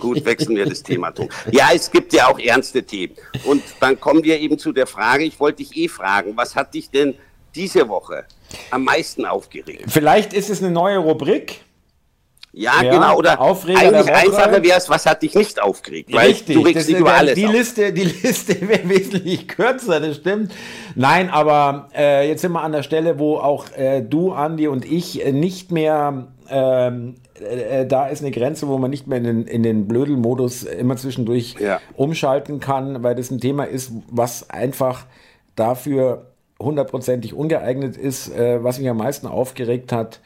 gut 0.00 0.25
wechseln 0.25 0.56
wir 0.56 0.67
das 0.67 0.82
Thema. 0.82 1.12
Ja, 1.52 1.69
es 1.72 1.88
gibt 1.88 2.12
ja 2.12 2.26
auch 2.26 2.40
ernste 2.40 2.82
Themen. 2.82 3.14
Und 3.44 3.62
dann 3.78 4.00
kommen 4.00 4.25
wir 4.25 4.40
eben 4.40 4.58
zu 4.58 4.72
der 4.72 4.88
Frage, 4.88 5.22
ich 5.22 5.38
wollte 5.38 5.58
dich 5.58 5.76
eh 5.76 5.87
fragen, 5.87 6.37
was 6.37 6.56
hat 6.56 6.75
dich 6.75 6.90
denn 6.90 7.14
diese 7.55 7.88
Woche 7.88 8.25
am 8.72 8.82
meisten 8.82 9.25
aufgeregt? 9.25 9.84
Vielleicht 9.87 10.32
ist 10.32 10.50
es 10.50 10.61
eine 10.61 10.73
neue 10.73 10.99
Rubrik. 10.99 11.61
Ja, 12.52 12.82
ja, 12.82 12.93
genau. 12.93 13.17
Oder 13.17 13.41
Aufreger 13.41 13.79
eigentlich 13.79 14.12
einfacher 14.12 14.62
wäre 14.62 14.76
es, 14.76 14.88
was 14.91 15.06
hat 15.06 15.23
dich 15.23 15.35
nicht 15.35 15.62
aufgeregt? 15.62 16.12
Richtig, 16.12 16.56
du 16.56 16.62
regst 16.62 16.88
dich 16.88 16.97
über 16.97 17.14
alles 17.14 17.35
die 17.35 17.47
auf. 17.47 17.52
Liste, 17.52 17.93
die 17.93 18.05
Liste 18.23 18.69
wäre 18.69 18.88
wesentlich 18.88 19.47
kürzer, 19.47 20.00
das 20.00 20.17
stimmt. 20.17 20.52
Nein, 20.97 21.31
aber 21.31 21.88
äh, 21.97 22.29
jetzt 22.29 22.43
sind 22.43 22.52
wir 22.52 22.62
an 22.62 22.73
der 22.73 22.82
Stelle, 22.82 23.19
wo 23.20 23.37
auch 23.37 23.67
äh, 23.76 24.02
du, 24.02 24.32
Andi 24.32 24.67
und 24.67 24.85
ich 24.85 25.25
äh, 25.25 25.31
nicht 25.31 25.70
mehr 25.70 26.26
ähm, 26.50 27.14
äh, 27.41 27.87
da 27.87 28.08
ist 28.08 28.23
eine 28.23 28.31
Grenze, 28.31 28.69
wo 28.69 28.79
man 28.79 28.91
nicht 28.91 29.06
mehr 29.06 29.19
in 29.19 29.25
den, 29.25 29.47
in 29.47 29.62
den 29.62 29.87
Blödelmodus 29.87 30.64
immer 30.64 30.97
zwischendurch 30.97 31.56
ja. 31.58 31.81
umschalten 31.97 32.61
kann, 32.61 33.02
weil 33.02 33.14
das 33.14 33.31
ein 33.31 33.41
Thema 33.41 33.64
ist, 33.64 33.93
was 34.11 34.50
einfach 34.50 35.07
dafür 35.57 36.26
hundertprozentig 36.59 37.35
ungeeignet 37.35 37.97
ist. 37.97 38.35
Äh, 38.35 38.62
was 38.62 38.78
mich 38.78 38.88
am 38.88 38.99
meisten 38.99 39.26
aufgeregt 39.26 39.92
hat, 39.92 40.21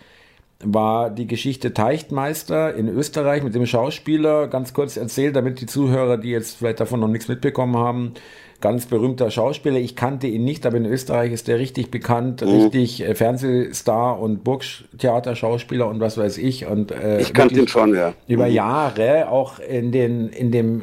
war 0.65 1.11
die 1.11 1.27
Geschichte 1.27 1.75
Teichtmeister 1.75 2.75
in 2.75 2.89
Österreich 2.89 3.43
mit 3.43 3.55
dem 3.55 3.67
Schauspieler. 3.67 4.49
Ganz 4.49 4.73
kurz 4.73 4.97
erzählt, 4.97 5.37
damit 5.37 5.61
die 5.61 5.67
Zuhörer, 5.67 6.17
die 6.17 6.31
jetzt 6.31 6.57
vielleicht 6.57 6.81
davon 6.81 7.01
noch 7.01 7.09
nichts 7.09 7.29
mitbekommen 7.29 7.77
haben, 7.77 8.15
ganz 8.61 8.87
berühmter 8.87 9.31
Schauspieler. 9.31 9.77
Ich 9.77 9.95
kannte 9.95 10.27
ihn 10.27 10.45
nicht, 10.45 10.65
aber 10.65 10.77
in 10.79 10.87
Österreich 10.87 11.33
ist 11.33 11.49
er 11.49 11.59
richtig 11.59 11.91
bekannt, 11.91 12.41
mhm. 12.41 12.49
richtig 12.49 13.03
äh, 13.03 13.15
Fernsehstar 13.15 14.19
und 14.19 14.43
Burgtheater-Schauspieler 14.45 15.87
und 15.87 16.01
was 16.01 16.17
weiß 16.17 16.39
ich. 16.39 16.67
Und, 16.67 16.91
äh, 16.91 17.21
ich 17.21 17.35
kannte 17.35 17.61
ihn 17.61 17.69
schon, 17.69 17.95
ja. 17.95 18.15
Über 18.27 18.47
mhm. 18.47 18.55
Jahre 18.55 19.29
auch 19.29 19.59
in, 19.59 19.93
den, 19.93 20.29
in 20.31 20.51
dem 20.51 20.83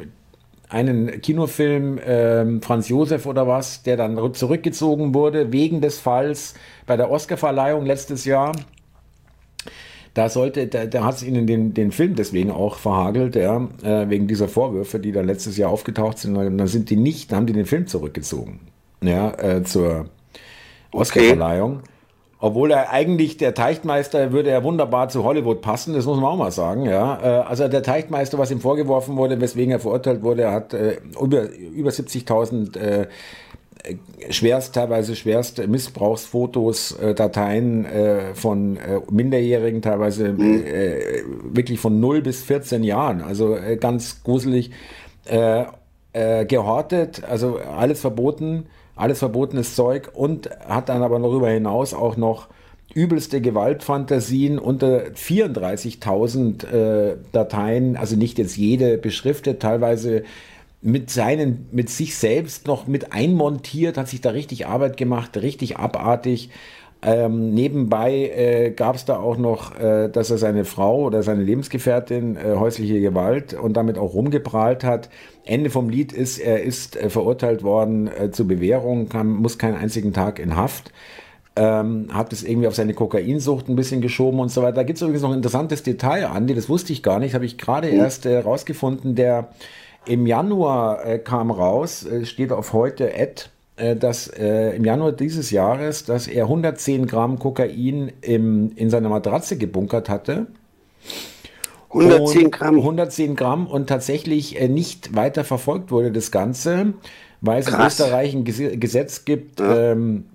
einen 0.68 1.20
Kinofilm 1.20 1.98
äh, 1.98 2.60
Franz 2.60 2.88
Josef 2.88 3.26
oder 3.26 3.46
was, 3.46 3.82
der 3.82 3.96
dann 3.96 4.34
zurückgezogen 4.34 5.14
wurde 5.14 5.52
wegen 5.52 5.80
des 5.80 5.98
Falls 5.98 6.54
bei 6.86 6.96
der 6.96 7.10
Oscarverleihung 7.10 7.84
letztes 7.84 8.24
Jahr 8.24 8.52
da 10.14 10.28
sollte, 10.28 10.66
da, 10.66 10.86
da 10.86 11.04
hat 11.04 11.16
es 11.16 11.22
ihnen 11.22 11.46
den, 11.46 11.74
den 11.74 11.90
Film 11.90 12.14
deswegen 12.14 12.50
auch 12.50 12.76
verhagelt, 12.76 13.34
ja, 13.34 13.68
äh, 13.82 14.08
wegen 14.10 14.26
dieser 14.28 14.48
Vorwürfe, 14.48 14.98
die 14.98 15.12
da 15.12 15.22
letztes 15.22 15.56
Jahr 15.56 15.70
aufgetaucht 15.70 16.18
sind. 16.18 16.34
dann 16.34 16.66
sind 16.66 16.90
die 16.90 16.96
nicht, 16.96 17.30
dann 17.30 17.38
haben 17.38 17.46
die 17.46 17.54
den 17.54 17.66
Film 17.66 17.86
zurückgezogen, 17.86 18.60
ja, 19.02 19.32
äh, 19.38 19.62
zur 19.62 20.06
Oscarverleihung. 20.92 21.76
Okay. 21.76 21.88
Obwohl 22.44 22.72
er 22.72 22.90
eigentlich, 22.90 23.36
der 23.36 23.54
Teichtmeister 23.54 24.32
würde 24.32 24.50
ja 24.50 24.64
wunderbar 24.64 25.08
zu 25.08 25.22
Hollywood 25.22 25.62
passen, 25.62 25.94
das 25.94 26.06
muss 26.06 26.16
man 26.16 26.24
auch 26.24 26.36
mal 26.36 26.50
sagen, 26.50 26.86
ja. 26.86 27.18
Äh, 27.22 27.42
also 27.44 27.68
der 27.68 27.84
Teichtmeister, 27.84 28.36
was 28.36 28.50
ihm 28.50 28.60
vorgeworfen 28.60 29.16
wurde, 29.16 29.40
weswegen 29.40 29.70
er 29.70 29.78
verurteilt 29.78 30.22
wurde, 30.22 30.50
hat 30.50 30.74
äh, 30.74 30.98
über, 31.20 31.48
über 31.48 31.90
70.000 31.90 32.76
äh, 32.76 33.06
schwerst, 34.30 34.74
teilweise 34.74 35.14
schwerst 35.16 35.66
Missbrauchsfotos, 35.66 36.92
äh, 36.92 37.14
Dateien 37.14 37.84
äh, 37.84 38.34
von 38.34 38.76
äh, 38.76 39.00
Minderjährigen, 39.10 39.82
teilweise 39.82 40.32
mhm. 40.32 40.64
äh, 40.64 41.22
wirklich 41.42 41.80
von 41.80 41.98
0 42.00 42.22
bis 42.22 42.42
14 42.42 42.84
Jahren, 42.84 43.20
also 43.22 43.56
äh, 43.56 43.76
ganz 43.76 44.22
gruselig, 44.22 44.70
äh, 45.24 45.64
gehortet, 46.46 47.24
also 47.24 47.56
alles 47.56 48.00
verboten, 48.00 48.66
alles 48.96 49.20
verbotenes 49.20 49.74
Zeug 49.74 50.10
und 50.12 50.50
hat 50.66 50.90
dann 50.90 51.02
aber 51.02 51.18
darüber 51.18 51.48
hinaus 51.48 51.94
auch 51.94 52.18
noch 52.18 52.48
übelste 52.92 53.40
Gewaltfantasien 53.40 54.58
unter 54.58 55.06
34.000 55.06 57.16
Dateien, 57.32 57.96
also 57.96 58.16
nicht 58.16 58.36
jetzt 58.36 58.58
jede 58.58 58.98
beschriftet, 58.98 59.62
teilweise 59.62 60.24
mit 60.82 61.10
seinen, 61.10 61.68
mit 61.70 61.88
sich 61.88 62.16
selbst 62.16 62.66
noch 62.66 62.86
mit 62.88 63.12
einmontiert, 63.12 63.96
hat 63.96 64.08
sich 64.08 64.20
da 64.20 64.30
richtig 64.30 64.66
Arbeit 64.66 64.96
gemacht, 64.96 65.36
richtig 65.36 65.78
abartig. 65.78 66.50
Ähm, 67.04 67.52
nebenbei 67.52 68.30
äh, 68.30 68.70
gab 68.70 68.94
es 68.94 69.04
da 69.04 69.18
auch 69.18 69.36
noch, 69.36 69.78
äh, 69.78 70.08
dass 70.08 70.30
er 70.30 70.38
seine 70.38 70.64
Frau 70.64 71.02
oder 71.02 71.24
seine 71.24 71.42
Lebensgefährtin 71.42 72.36
äh, 72.36 72.54
häusliche 72.56 73.00
Gewalt 73.00 73.54
und 73.54 73.76
damit 73.76 73.98
auch 73.98 74.14
rumgeprahlt 74.14 74.84
hat. 74.84 75.08
Ende 75.44 75.70
vom 75.70 75.88
Lied 75.88 76.12
ist, 76.12 76.38
er 76.38 76.62
ist 76.62 76.96
äh, 76.96 77.10
verurteilt 77.10 77.64
worden 77.64 78.08
äh, 78.08 78.30
zur 78.30 78.46
Bewährung, 78.46 79.08
kam, 79.08 79.36
muss 79.36 79.58
keinen 79.58 79.76
einzigen 79.76 80.12
Tag 80.12 80.38
in 80.38 80.56
Haft. 80.56 80.92
Ähm, 81.54 82.08
hat 82.12 82.32
es 82.32 82.44
irgendwie 82.44 82.68
auf 82.68 82.74
seine 82.74 82.94
Kokainsucht 82.94 83.68
ein 83.68 83.76
bisschen 83.76 84.00
geschoben 84.00 84.38
und 84.38 84.50
so 84.50 84.62
weiter. 84.62 84.76
Da 84.76 84.82
gibt 84.84 84.96
es 84.96 85.02
übrigens 85.02 85.22
noch 85.22 85.30
ein 85.30 85.36
interessantes 85.36 85.82
Detail, 85.82 86.26
Andi, 86.26 86.54
das 86.54 86.68
wusste 86.68 86.92
ich 86.92 87.02
gar 87.02 87.18
nicht, 87.18 87.34
habe 87.34 87.44
ich 87.44 87.58
gerade 87.58 87.88
mhm. 87.88 87.98
erst 87.98 88.26
äh, 88.26 88.38
rausgefunden. 88.38 89.16
Der 89.16 89.48
im 90.04 90.26
Januar 90.26 91.04
äh, 91.06 91.18
kam 91.18 91.50
raus, 91.50 92.04
äh, 92.04 92.24
steht 92.24 92.52
auf 92.52 92.72
heute 92.72 93.12
Ad, 93.14 93.44
äh, 93.76 93.96
dass 93.96 94.28
äh, 94.28 94.76
im 94.76 94.84
Januar 94.84 95.12
dieses 95.12 95.50
Jahres, 95.50 96.04
dass 96.04 96.26
er 96.26 96.44
110 96.44 97.06
Gramm 97.06 97.38
Kokain 97.38 98.12
im, 98.20 98.72
in 98.76 98.90
seiner 98.90 99.08
Matratze 99.08 99.56
gebunkert 99.56 100.08
hatte. 100.08 100.46
110 101.90 102.50
Gramm. 102.50 102.76
110 102.78 103.36
Gramm 103.36 103.66
und 103.66 103.86
tatsächlich 103.86 104.60
äh, 104.60 104.68
nicht 104.68 105.14
weiter 105.14 105.44
verfolgt 105.44 105.90
wurde 105.90 106.10
das 106.10 106.30
Ganze, 106.30 106.94
weil 107.40 107.60
es 107.60 107.66
Krass. 107.66 107.78
in 107.80 107.86
Österreich 107.86 108.34
ein 108.34 108.44
Gesetz 108.44 109.24
gibt, 109.24 109.60
ja. 109.60 109.92
ähm, 109.92 110.26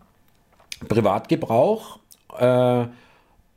Privatgebrauch. 0.88 2.00
Äh, 2.38 2.86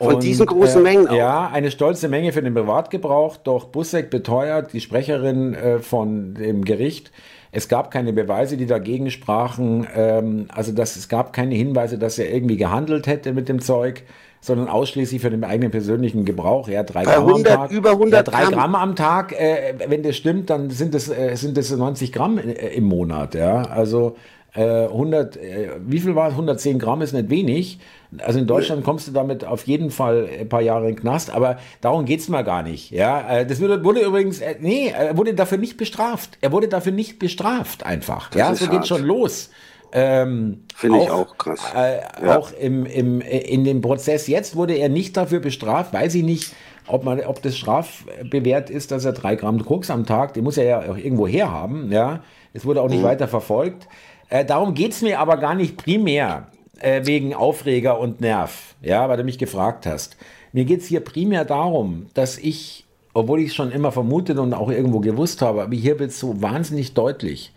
von 0.01 0.15
und, 0.15 0.23
diesen 0.23 0.47
großen 0.47 0.81
äh, 0.81 0.83
Mengen 0.83 1.09
auch. 1.09 1.15
Ja, 1.15 1.51
eine 1.53 1.71
stolze 1.71 2.09
Menge 2.09 2.33
für 2.33 2.43
den 2.43 2.55
Privatgebrauch. 2.55 3.37
Doch 3.37 3.67
Busseck 3.67 4.11
beteuert, 4.11 4.73
die 4.73 4.81
Sprecherin 4.81 5.55
äh, 5.55 5.79
von 5.79 6.35
dem 6.35 6.65
Gericht, 6.65 7.13
es 7.53 7.69
gab 7.69 7.91
keine 7.91 8.13
Beweise, 8.13 8.57
die 8.57 8.67
dagegen 8.67 9.11
sprachen. 9.11 9.87
Ähm, 9.95 10.47
also 10.55 10.73
dass, 10.73 10.97
es 10.97 11.09
gab 11.09 11.33
keine 11.33 11.55
Hinweise, 11.55 11.99
dass 11.99 12.19
er 12.19 12.33
irgendwie 12.33 12.57
gehandelt 12.57 13.07
hätte 13.07 13.33
mit 13.33 13.49
dem 13.49 13.61
Zeug, 13.61 14.05
sondern 14.41 14.69
ausschließlich 14.69 15.21
für 15.21 15.31
den 15.31 15.45
eigenen 15.45 15.71
persönlichen 15.71 16.25
Gebrauch. 16.25 16.69
Ja, 16.69 16.83
drei 16.83 17.05
Gramm 17.05 17.27
100, 17.27 17.53
am 17.53 17.61
Tag. 17.61 17.71
Über 17.73 17.91
100 17.91 18.13
ja, 18.13 18.23
drei 18.23 18.43
Gramm. 18.45 18.53
Gramm 18.53 18.75
am 18.75 18.97
Tag. 18.97 19.33
Äh, 19.33 19.75
wenn 19.89 20.03
das 20.03 20.17
stimmt, 20.17 20.49
dann 20.49 20.71
sind 20.71 20.95
es 20.95 21.09
äh, 21.09 21.35
sind 21.35 21.57
das 21.57 21.71
90 21.71 22.13
Gramm 22.13 22.39
äh, 22.39 22.53
im 22.69 22.85
Monat. 22.85 23.35
Ja, 23.35 23.63
also 23.63 24.17
100, 24.59 25.37
äh, 25.37 25.65
äh, 25.65 25.71
wie 25.87 26.01
viel 26.01 26.15
war 26.17 26.29
es? 26.29 26.33
110 26.33 26.79
Gramm 26.79 27.03
ist 27.03 27.13
nicht 27.13 27.31
wenig. 27.31 27.79
Also 28.19 28.41
in 28.41 28.47
Deutschland 28.49 28.83
kommst 28.85 29.07
du 29.07 29.13
damit 29.13 29.45
auf 29.45 29.65
jeden 29.67 29.91
Fall 29.91 30.29
ein 30.41 30.49
paar 30.49 30.63
Jahre 30.63 30.89
in 30.89 30.97
den 30.97 31.01
Knast, 31.01 31.31
aber 31.33 31.59
darum 31.81 32.05
geht 32.05 32.21
es 32.21 32.29
mal 32.29 32.43
gar 32.43 32.65
nicht. 32.65 32.91
Ja, 32.91 33.39
äh, 33.39 33.47
das 33.47 33.61
wurde, 33.61 33.85
wurde 33.85 34.01
übrigens, 34.01 34.41
nee, 34.61 34.89
er 34.89 35.17
wurde 35.17 35.35
dafür 35.35 35.59
nicht 35.59 35.77
bestraft. 35.77 36.37
Er 36.41 36.51
wurde 36.51 36.67
dafür 36.67 36.93
nicht 36.93 37.21
bestraft 37.21 37.87
einfach. 37.87 38.31
Das 38.31 38.39
ja, 38.39 38.55
so 38.55 38.69
geht 38.69 38.89
schon 38.89 39.05
los. 39.05 39.51
Ähm, 39.93 40.65
Finde 40.75 41.03
ich 41.03 41.11
auch 41.11 41.37
krass. 41.37 41.61
Äh, 41.77 42.01
ja. 42.25 42.39
Auch 42.39 42.53
im, 42.53 42.87
im, 42.87 43.21
in 43.21 43.65
dem 43.65 43.81
Prozess 43.81 44.27
jetzt 44.27 44.57
wurde 44.57 44.75
er 44.75 44.89
nicht 44.89 45.17
dafür 45.17 45.41
bestraft, 45.41 45.93
weiß 45.93 46.15
ich 46.15 46.23
nicht, 46.23 46.55
ob, 46.87 47.05
man, 47.05 47.21
ob 47.21 47.43
das 47.43 47.57
strafbewehrt 47.57 48.71
ist, 48.71 48.91
dass 48.91 49.05
er 49.05 49.13
drei 49.13 49.37
Gramm 49.37 49.65
Koks 49.65 49.91
am 49.91 50.07
Tag, 50.07 50.35
den 50.35 50.45
muss 50.45 50.57
er 50.57 50.65
ja 50.65 50.91
auch 50.91 50.97
irgendwo 50.97 51.27
herhaben. 51.27 51.91
Ja, 51.93 52.21
es 52.53 52.65
wurde 52.65 52.83
auch 52.83 52.89
nicht 52.89 53.01
mhm. 53.01 53.07
weiter 53.07 53.29
verfolgt. 53.29 53.89
Äh, 54.31 54.45
darum 54.45 54.75
geht 54.75 54.93
es 54.93 55.03
mir 55.03 55.19
aber 55.19 55.37
gar 55.37 55.55
nicht 55.55 55.77
primär 55.77 56.47
äh, 56.79 57.05
wegen 57.05 57.35
Aufreger 57.35 57.99
und 57.99 58.21
Nerv, 58.21 58.77
ja, 58.81 59.09
weil 59.09 59.19
du 59.19 59.25
mich 59.25 59.39
gefragt 59.39 59.87
hast. 59.87 60.17
Mir 60.53 60.65
geht 60.65 60.81
es 60.81 60.87
hier 60.87 61.01
primär 61.01 61.45
darum, 61.45 62.07
dass 62.15 62.39
ich, 62.39 62.87
obwohl 63.13 63.41
ich 63.41 63.49
es 63.49 63.55
schon 63.55 63.73
immer 63.73 63.93
vermutet 63.93 64.39
und 64.39 64.55
auch 64.55 64.71
irgendwo 64.71 65.01
gewusst 65.01 65.43
habe, 65.43 65.63
aber 65.63 65.75
hier 65.75 65.99
wird 65.99 66.11
es 66.11 66.21
so 66.21 66.41
wahnsinnig 66.41 66.95
deutlich, 66.95 67.53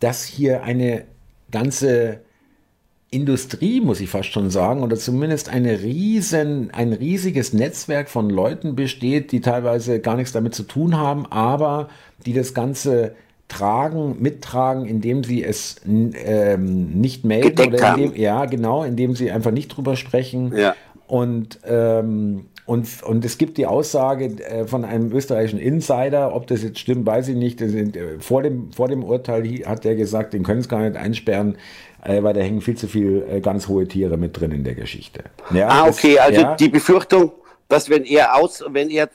dass 0.00 0.24
hier 0.24 0.64
eine 0.64 1.04
ganze 1.50 2.20
Industrie, 3.12 3.80
muss 3.80 4.00
ich 4.00 4.08
fast 4.08 4.30
schon 4.32 4.50
sagen, 4.50 4.82
oder 4.82 4.96
zumindest 4.96 5.48
eine 5.48 5.80
riesen, 5.80 6.70
ein 6.72 6.92
riesiges 6.92 7.52
Netzwerk 7.52 8.08
von 8.08 8.30
Leuten 8.30 8.76
besteht, 8.76 9.32
die 9.32 9.40
teilweise 9.40 10.00
gar 10.00 10.16
nichts 10.16 10.32
damit 10.32 10.54
zu 10.54 10.62
tun 10.62 10.96
haben, 10.96 11.26
aber 11.26 11.88
die 12.24 12.32
das 12.32 12.54
Ganze 12.54 13.14
tragen, 13.50 14.16
mittragen, 14.20 14.86
indem 14.86 15.24
sie 15.24 15.44
es 15.44 15.76
ähm, 15.84 17.00
nicht 17.00 17.24
melden 17.24 17.56
Gedeckt 17.56 17.74
oder 17.74 17.94
indem, 17.96 18.14
ja 18.16 18.46
genau, 18.46 18.84
indem 18.84 19.14
sie 19.14 19.30
einfach 19.30 19.50
nicht 19.50 19.68
drüber 19.68 19.96
sprechen. 19.96 20.56
Ja. 20.56 20.74
Und 21.06 21.58
ähm, 21.68 22.46
und, 22.70 23.02
und 23.02 23.24
es 23.24 23.36
gibt 23.36 23.58
die 23.58 23.66
Aussage 23.66 24.26
äh, 24.44 24.64
von 24.64 24.84
einem 24.84 25.10
österreichischen 25.10 25.58
Insider, 25.58 26.32
ob 26.32 26.46
das 26.46 26.62
jetzt 26.62 26.78
stimmt, 26.78 27.04
weiß 27.04 27.26
ich 27.26 27.34
nicht. 27.34 27.58
Sind, 27.58 27.96
äh, 27.96 28.20
vor, 28.20 28.44
dem, 28.44 28.70
vor 28.70 28.86
dem 28.86 29.02
Urteil 29.02 29.42
hat 29.66 29.84
er 29.84 29.96
gesagt, 29.96 30.34
den 30.34 30.44
können 30.44 30.60
es 30.60 30.68
gar 30.68 30.88
nicht 30.88 30.96
einsperren, 30.96 31.58
äh, 32.04 32.22
weil 32.22 32.32
da 32.32 32.40
hängen 32.40 32.60
viel 32.60 32.76
zu 32.76 32.86
viel 32.86 33.26
äh, 33.28 33.40
ganz 33.40 33.66
hohe 33.66 33.88
Tiere 33.88 34.16
mit 34.16 34.38
drin 34.38 34.52
in 34.52 34.62
der 34.62 34.76
Geschichte. 34.76 35.24
Ja, 35.52 35.66
ah, 35.66 35.88
okay, 35.88 36.14
das, 36.14 36.26
also 36.26 36.40
ja. 36.42 36.54
die 36.54 36.68
Befürchtung, 36.68 37.32
dass 37.66 37.90
wenn 37.90 38.04
er 38.04 38.36
aus, 38.36 38.62
wenn 38.68 38.88
er 38.88 39.10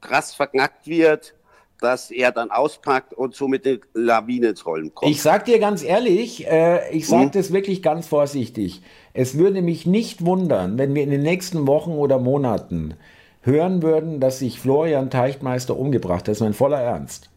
krass 0.00 0.32
verknackt 0.32 0.86
wird, 0.86 1.34
dass 1.82 2.10
er 2.10 2.32
dann 2.32 2.50
auspackt 2.50 3.12
und 3.12 3.34
so 3.34 3.48
mit 3.48 3.64
den 3.64 3.80
Lawinen 3.94 4.50
ins 4.50 4.64
Rollen 4.64 4.94
kommt. 4.94 5.10
Ich 5.10 5.22
sag 5.22 5.44
dir 5.44 5.58
ganz 5.58 5.82
ehrlich, 5.82 6.46
äh, 6.46 6.90
ich 6.90 7.08
sage 7.08 7.24
hm? 7.24 7.30
das 7.32 7.52
wirklich 7.52 7.82
ganz 7.82 8.06
vorsichtig. 8.06 8.82
Es 9.14 9.36
würde 9.36 9.62
mich 9.62 9.86
nicht 9.86 10.24
wundern, 10.24 10.78
wenn 10.78 10.94
wir 10.94 11.02
in 11.02 11.10
den 11.10 11.22
nächsten 11.22 11.66
Wochen 11.66 11.92
oder 11.92 12.18
Monaten 12.18 12.94
hören 13.42 13.82
würden, 13.82 14.20
dass 14.20 14.38
sich 14.38 14.60
Florian 14.60 15.10
Teichtmeister 15.10 15.76
umgebracht 15.76 16.20
hat. 16.20 16.28
Das 16.28 16.38
ist 16.38 16.42
mein 16.42 16.54
voller 16.54 16.80
Ernst. 16.80 17.28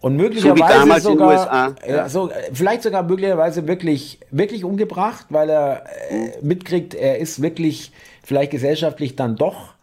Und 0.00 0.16
möglicherweise 0.16 1.00
so 1.00 1.10
sogar, 1.10 1.74
ja. 1.86 2.08
so, 2.08 2.30
vielleicht 2.52 2.82
sogar 2.82 3.02
möglicherweise 3.02 3.66
wirklich, 3.68 4.18
wirklich 4.30 4.64
umgebracht, 4.64 5.26
weil 5.28 5.50
er 5.50 5.84
äh, 6.10 6.38
mitkriegt, 6.40 6.94
er 6.94 7.18
ist 7.18 7.42
wirklich 7.42 7.92
vielleicht 8.22 8.50
gesellschaftlich 8.50 9.16
dann 9.16 9.36
doch 9.36 9.74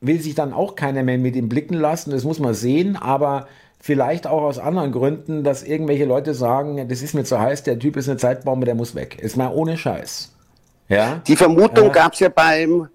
will 0.00 0.20
sich 0.20 0.34
dann 0.34 0.52
auch 0.52 0.74
keiner 0.74 1.02
mehr 1.02 1.18
mit 1.18 1.36
ihm 1.36 1.48
blicken 1.48 1.74
lassen, 1.74 2.10
das 2.10 2.24
muss 2.24 2.38
man 2.38 2.54
sehen, 2.54 2.96
aber 2.96 3.48
vielleicht 3.80 4.26
auch 4.26 4.42
aus 4.42 4.58
anderen 4.58 4.92
Gründen, 4.92 5.44
dass 5.44 5.62
irgendwelche 5.62 6.04
Leute 6.04 6.34
sagen, 6.34 6.88
das 6.88 7.02
ist 7.02 7.14
mir 7.14 7.24
zu 7.24 7.40
heiß, 7.40 7.62
der 7.62 7.78
Typ 7.78 7.96
ist 7.96 8.08
eine 8.08 8.18
Zeitbombe, 8.18 8.66
der 8.66 8.74
muss 8.74 8.94
weg. 8.94 9.18
Ist 9.20 9.36
mal 9.36 9.50
ohne 9.52 9.76
Scheiß. 9.76 10.34
Ja? 10.88 11.22
Die 11.26 11.36
Vermutung 11.36 11.88
äh, 11.88 11.92
gab 11.92 12.12
es 12.12 12.20
ja 12.20 12.28
beim 12.28 12.88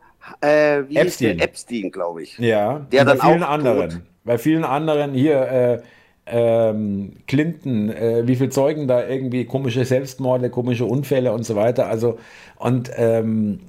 äh, 0.44 0.80
Epstein, 0.94 1.40
Epstein 1.40 1.92
glaube 1.92 2.24
ich. 2.24 2.38
Ja, 2.38 2.86
der 2.92 3.06
dann 3.06 3.18
bei 3.18 3.28
vielen 3.28 3.44
auch 3.44 3.50
anderen. 3.50 3.90
Tot. 3.90 4.02
Bei 4.24 4.38
vielen 4.38 4.64
anderen 4.64 5.14
hier 5.14 5.42
äh, 5.42 5.82
ähm, 6.26 7.14
Clinton, 7.28 7.90
äh, 7.90 8.28
wie 8.28 8.36
viele 8.36 8.50
Zeugen 8.50 8.88
da 8.88 9.08
irgendwie 9.08 9.46
komische 9.46 9.86
Selbstmorde, 9.86 10.50
komische 10.50 10.86
Unfälle 10.86 11.32
und 11.32 11.44
so 11.44 11.56
weiter. 11.56 11.88
Also 11.88 12.18
und 12.58 12.92
ähm, 12.96 13.62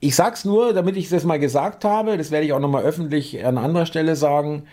ich 0.00 0.16
sag's 0.16 0.44
nur, 0.44 0.72
damit 0.72 0.96
ich 0.96 1.08
das 1.08 1.24
mal 1.24 1.38
gesagt 1.38 1.84
habe, 1.84 2.16
das 2.16 2.30
werde 2.30 2.46
ich 2.46 2.52
auch 2.52 2.60
nochmal 2.60 2.84
öffentlich 2.84 3.44
an 3.44 3.58
anderer 3.58 3.86
Stelle 3.86 4.16
sagen. 4.16 4.64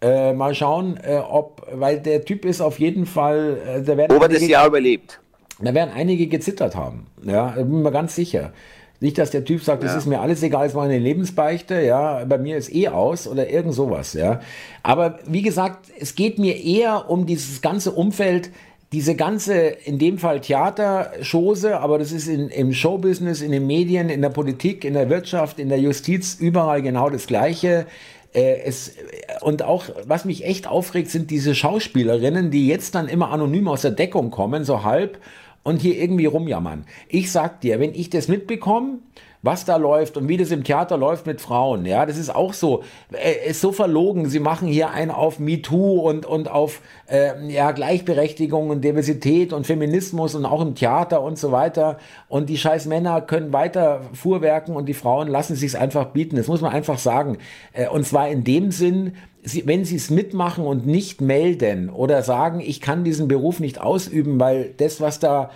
Äh, 0.00 0.32
mal 0.32 0.52
schauen, 0.54 0.98
äh, 1.04 1.18
ob, 1.18 1.64
weil 1.72 2.00
der 2.00 2.24
Typ 2.24 2.44
ist 2.44 2.60
auf 2.60 2.80
jeden 2.80 3.06
Fall, 3.06 3.58
äh, 3.64 3.82
da 3.82 3.96
werden 3.96 4.20
er 4.20 4.28
das 4.28 4.46
Jahr 4.48 4.66
überlebt. 4.66 5.20
Da 5.60 5.72
werden 5.74 5.92
einige 5.94 6.26
gezittert 6.26 6.74
haben. 6.74 7.06
Ja, 7.22 7.52
da 7.54 7.62
bin 7.62 7.78
ich 7.78 7.84
mir 7.84 7.92
ganz 7.92 8.16
sicher. 8.16 8.52
Nicht, 8.98 9.18
dass 9.18 9.30
der 9.30 9.44
Typ 9.44 9.62
sagt, 9.62 9.84
es 9.84 9.92
ja. 9.92 9.98
ist 9.98 10.06
mir 10.06 10.20
alles 10.20 10.42
egal, 10.42 10.66
es 10.66 10.74
war 10.74 10.84
eine 10.84 10.98
Lebensbeichte, 10.98 11.80
ja, 11.80 12.24
bei 12.24 12.38
mir 12.38 12.56
ist 12.56 12.72
eh 12.72 12.88
aus 12.88 13.26
oder 13.26 13.48
irgend 13.50 13.74
sowas, 13.74 14.12
ja. 14.12 14.40
Aber 14.82 15.18
wie 15.26 15.42
gesagt, 15.42 15.86
es 15.98 16.14
geht 16.14 16.38
mir 16.38 16.56
eher 16.62 17.10
um 17.10 17.26
dieses 17.26 17.60
ganze 17.62 17.92
Umfeld, 17.92 18.50
diese 18.92 19.14
ganze, 19.14 19.56
in 19.56 19.98
dem 19.98 20.18
Fall 20.18 20.40
Theaterschose, 20.40 21.80
aber 21.80 21.98
das 21.98 22.12
ist 22.12 22.28
in, 22.28 22.48
im 22.48 22.74
Showbusiness, 22.74 23.40
in 23.40 23.50
den 23.50 23.66
Medien, 23.66 24.10
in 24.10 24.20
der 24.20 24.28
Politik, 24.28 24.84
in 24.84 24.94
der 24.94 25.08
Wirtschaft, 25.08 25.58
in 25.58 25.70
der 25.70 25.80
Justiz, 25.80 26.36
überall 26.38 26.82
genau 26.82 27.08
das 27.08 27.26
Gleiche. 27.26 27.86
Äh, 28.34 28.60
es, 28.64 28.92
und 29.40 29.62
auch, 29.62 29.86
was 30.04 30.26
mich 30.26 30.44
echt 30.44 30.66
aufregt, 30.66 31.10
sind 31.10 31.30
diese 31.30 31.54
Schauspielerinnen, 31.54 32.50
die 32.50 32.68
jetzt 32.68 32.94
dann 32.94 33.08
immer 33.08 33.30
anonym 33.30 33.66
aus 33.68 33.82
der 33.82 33.92
Deckung 33.92 34.30
kommen, 34.30 34.64
so 34.64 34.84
halb, 34.84 35.18
und 35.62 35.80
hier 35.80 35.96
irgendwie 35.96 36.26
rumjammern. 36.26 36.84
Ich 37.08 37.30
sag 37.30 37.60
dir, 37.60 37.80
wenn 37.80 37.94
ich 37.94 38.10
das 38.10 38.28
mitbekomme, 38.28 38.98
was 39.42 39.64
da 39.64 39.76
läuft 39.76 40.16
und 40.16 40.28
wie 40.28 40.36
das 40.36 40.52
im 40.52 40.62
Theater 40.62 40.96
läuft 40.96 41.26
mit 41.26 41.40
Frauen. 41.40 41.84
Ja, 41.84 42.06
das 42.06 42.16
ist 42.16 42.32
auch 42.32 42.52
so, 42.52 42.84
äh, 43.12 43.50
ist 43.50 43.60
so 43.60 43.72
verlogen. 43.72 44.28
Sie 44.28 44.38
machen 44.38 44.68
hier 44.68 44.90
einen 44.90 45.10
auf 45.10 45.40
MeToo 45.40 46.08
und, 46.08 46.24
und 46.24 46.48
auf 46.48 46.80
äh, 47.08 47.32
ja, 47.48 47.72
Gleichberechtigung 47.72 48.70
und 48.70 48.82
Diversität 48.82 49.52
und 49.52 49.66
Feminismus 49.66 50.36
und 50.36 50.46
auch 50.46 50.60
im 50.60 50.76
Theater 50.76 51.22
und 51.22 51.38
so 51.38 51.50
weiter. 51.50 51.98
Und 52.28 52.48
die 52.48 52.56
scheiß 52.56 52.86
Männer 52.86 53.20
können 53.20 53.52
weiter 53.52 54.02
fuhrwerken 54.14 54.76
und 54.76 54.86
die 54.86 54.94
Frauen 54.94 55.26
lassen 55.26 55.56
sich 55.56 55.76
einfach 55.76 56.06
bieten. 56.06 56.36
Das 56.36 56.46
muss 56.46 56.60
man 56.60 56.72
einfach 56.72 56.98
sagen. 56.98 57.38
Äh, 57.72 57.88
und 57.88 58.06
zwar 58.06 58.28
in 58.28 58.44
dem 58.44 58.70
Sinn, 58.70 59.16
Sie, 59.42 59.66
wenn 59.66 59.84
Sie 59.84 59.96
es 59.96 60.10
mitmachen 60.10 60.64
und 60.64 60.86
nicht 60.86 61.20
melden 61.20 61.90
oder 61.90 62.22
sagen, 62.22 62.60
ich 62.60 62.80
kann 62.80 63.04
diesen 63.04 63.28
Beruf 63.28 63.58
nicht 63.60 63.80
ausüben, 63.80 64.38
weil 64.38 64.72
das, 64.76 65.00
was 65.00 65.18
da 65.18 65.50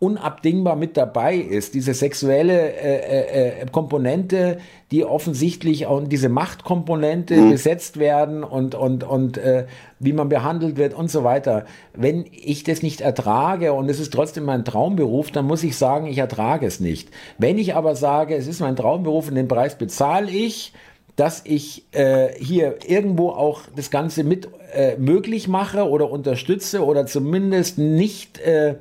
unabdingbar 0.00 0.76
mit 0.76 0.96
dabei 0.96 1.36
ist. 1.36 1.74
Diese 1.74 1.92
sexuelle 1.92 2.72
äh, 2.72 3.60
äh, 3.60 3.66
Komponente, 3.70 4.58
die 4.90 5.04
offensichtlich 5.04 5.86
auch 5.86 6.02
diese 6.02 6.30
Machtkomponente 6.30 7.36
mhm. 7.36 7.50
besetzt 7.50 7.98
werden 7.98 8.42
und, 8.42 8.74
und, 8.74 9.04
und 9.04 9.36
äh, 9.36 9.66
wie 9.98 10.14
man 10.14 10.30
behandelt 10.30 10.78
wird 10.78 10.94
und 10.94 11.10
so 11.10 11.22
weiter. 11.22 11.66
Wenn 11.92 12.24
ich 12.32 12.64
das 12.64 12.82
nicht 12.82 13.02
ertrage 13.02 13.74
und 13.74 13.90
es 13.90 14.00
ist 14.00 14.12
trotzdem 14.12 14.44
mein 14.44 14.64
Traumberuf, 14.64 15.30
dann 15.30 15.44
muss 15.44 15.62
ich 15.62 15.76
sagen, 15.76 16.06
ich 16.06 16.16
ertrage 16.16 16.66
es 16.66 16.80
nicht. 16.80 17.10
Wenn 17.36 17.58
ich 17.58 17.74
aber 17.74 17.94
sage, 17.94 18.34
es 18.34 18.46
ist 18.46 18.60
mein 18.60 18.76
Traumberuf 18.76 19.28
und 19.28 19.34
den 19.34 19.48
Preis 19.48 19.76
bezahle 19.76 20.30
ich, 20.30 20.72
dass 21.20 21.42
ich 21.44 21.84
äh, 21.92 22.32
hier 22.42 22.78
irgendwo 22.86 23.28
auch 23.28 23.64
das 23.76 23.90
Ganze 23.90 24.24
mit 24.24 24.48
äh, 24.72 24.96
möglich 24.96 25.48
mache 25.48 25.86
oder 25.86 26.10
unterstütze 26.10 26.82
oder 26.82 27.04
zumindest 27.04 27.76
nicht 27.76 28.38
äh, 28.38 28.76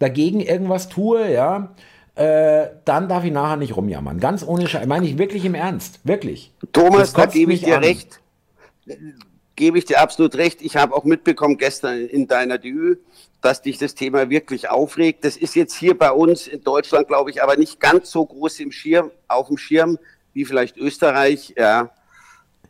dagegen 0.00 0.40
irgendwas 0.40 0.88
tue, 0.88 1.32
ja, 1.32 1.76
äh, 2.16 2.66
dann 2.84 3.08
darf 3.08 3.22
ich 3.22 3.30
nachher 3.30 3.58
nicht 3.58 3.76
rumjammern. 3.76 4.18
Ganz 4.18 4.44
ohne 4.44 4.66
Scheiß. 4.66 4.88
Meine 4.88 5.06
ich 5.06 5.18
wirklich 5.18 5.44
im 5.44 5.54
Ernst. 5.54 6.00
Wirklich. 6.02 6.52
Thomas, 6.72 7.12
da 7.12 7.26
gebe 7.26 7.52
ich 7.52 7.62
dir 7.62 7.76
an. 7.76 7.84
recht. 7.84 8.18
Gebe 9.54 9.78
ich 9.78 9.84
dir 9.84 10.00
absolut 10.00 10.34
recht. 10.34 10.60
Ich 10.62 10.76
habe 10.76 10.96
auch 10.96 11.04
mitbekommen 11.04 11.58
gestern 11.58 12.06
in 12.06 12.26
deiner 12.26 12.58
Dü, 12.58 12.96
dass 13.40 13.62
dich 13.62 13.78
das 13.78 13.94
Thema 13.94 14.30
wirklich 14.30 14.68
aufregt. 14.68 15.24
Das 15.24 15.36
ist 15.36 15.54
jetzt 15.54 15.76
hier 15.76 15.96
bei 15.96 16.10
uns 16.10 16.48
in 16.48 16.64
Deutschland, 16.64 17.06
glaube 17.06 17.30
ich, 17.30 17.40
aber 17.40 17.56
nicht 17.56 17.78
ganz 17.78 18.10
so 18.10 18.26
groß 18.26 18.58
im 18.58 18.72
Schirm, 18.72 19.12
auf 19.28 19.46
dem 19.46 19.58
Schirm 19.58 19.96
wie 20.38 20.44
vielleicht 20.44 20.76
Österreich, 20.76 21.52
ja. 21.56 21.90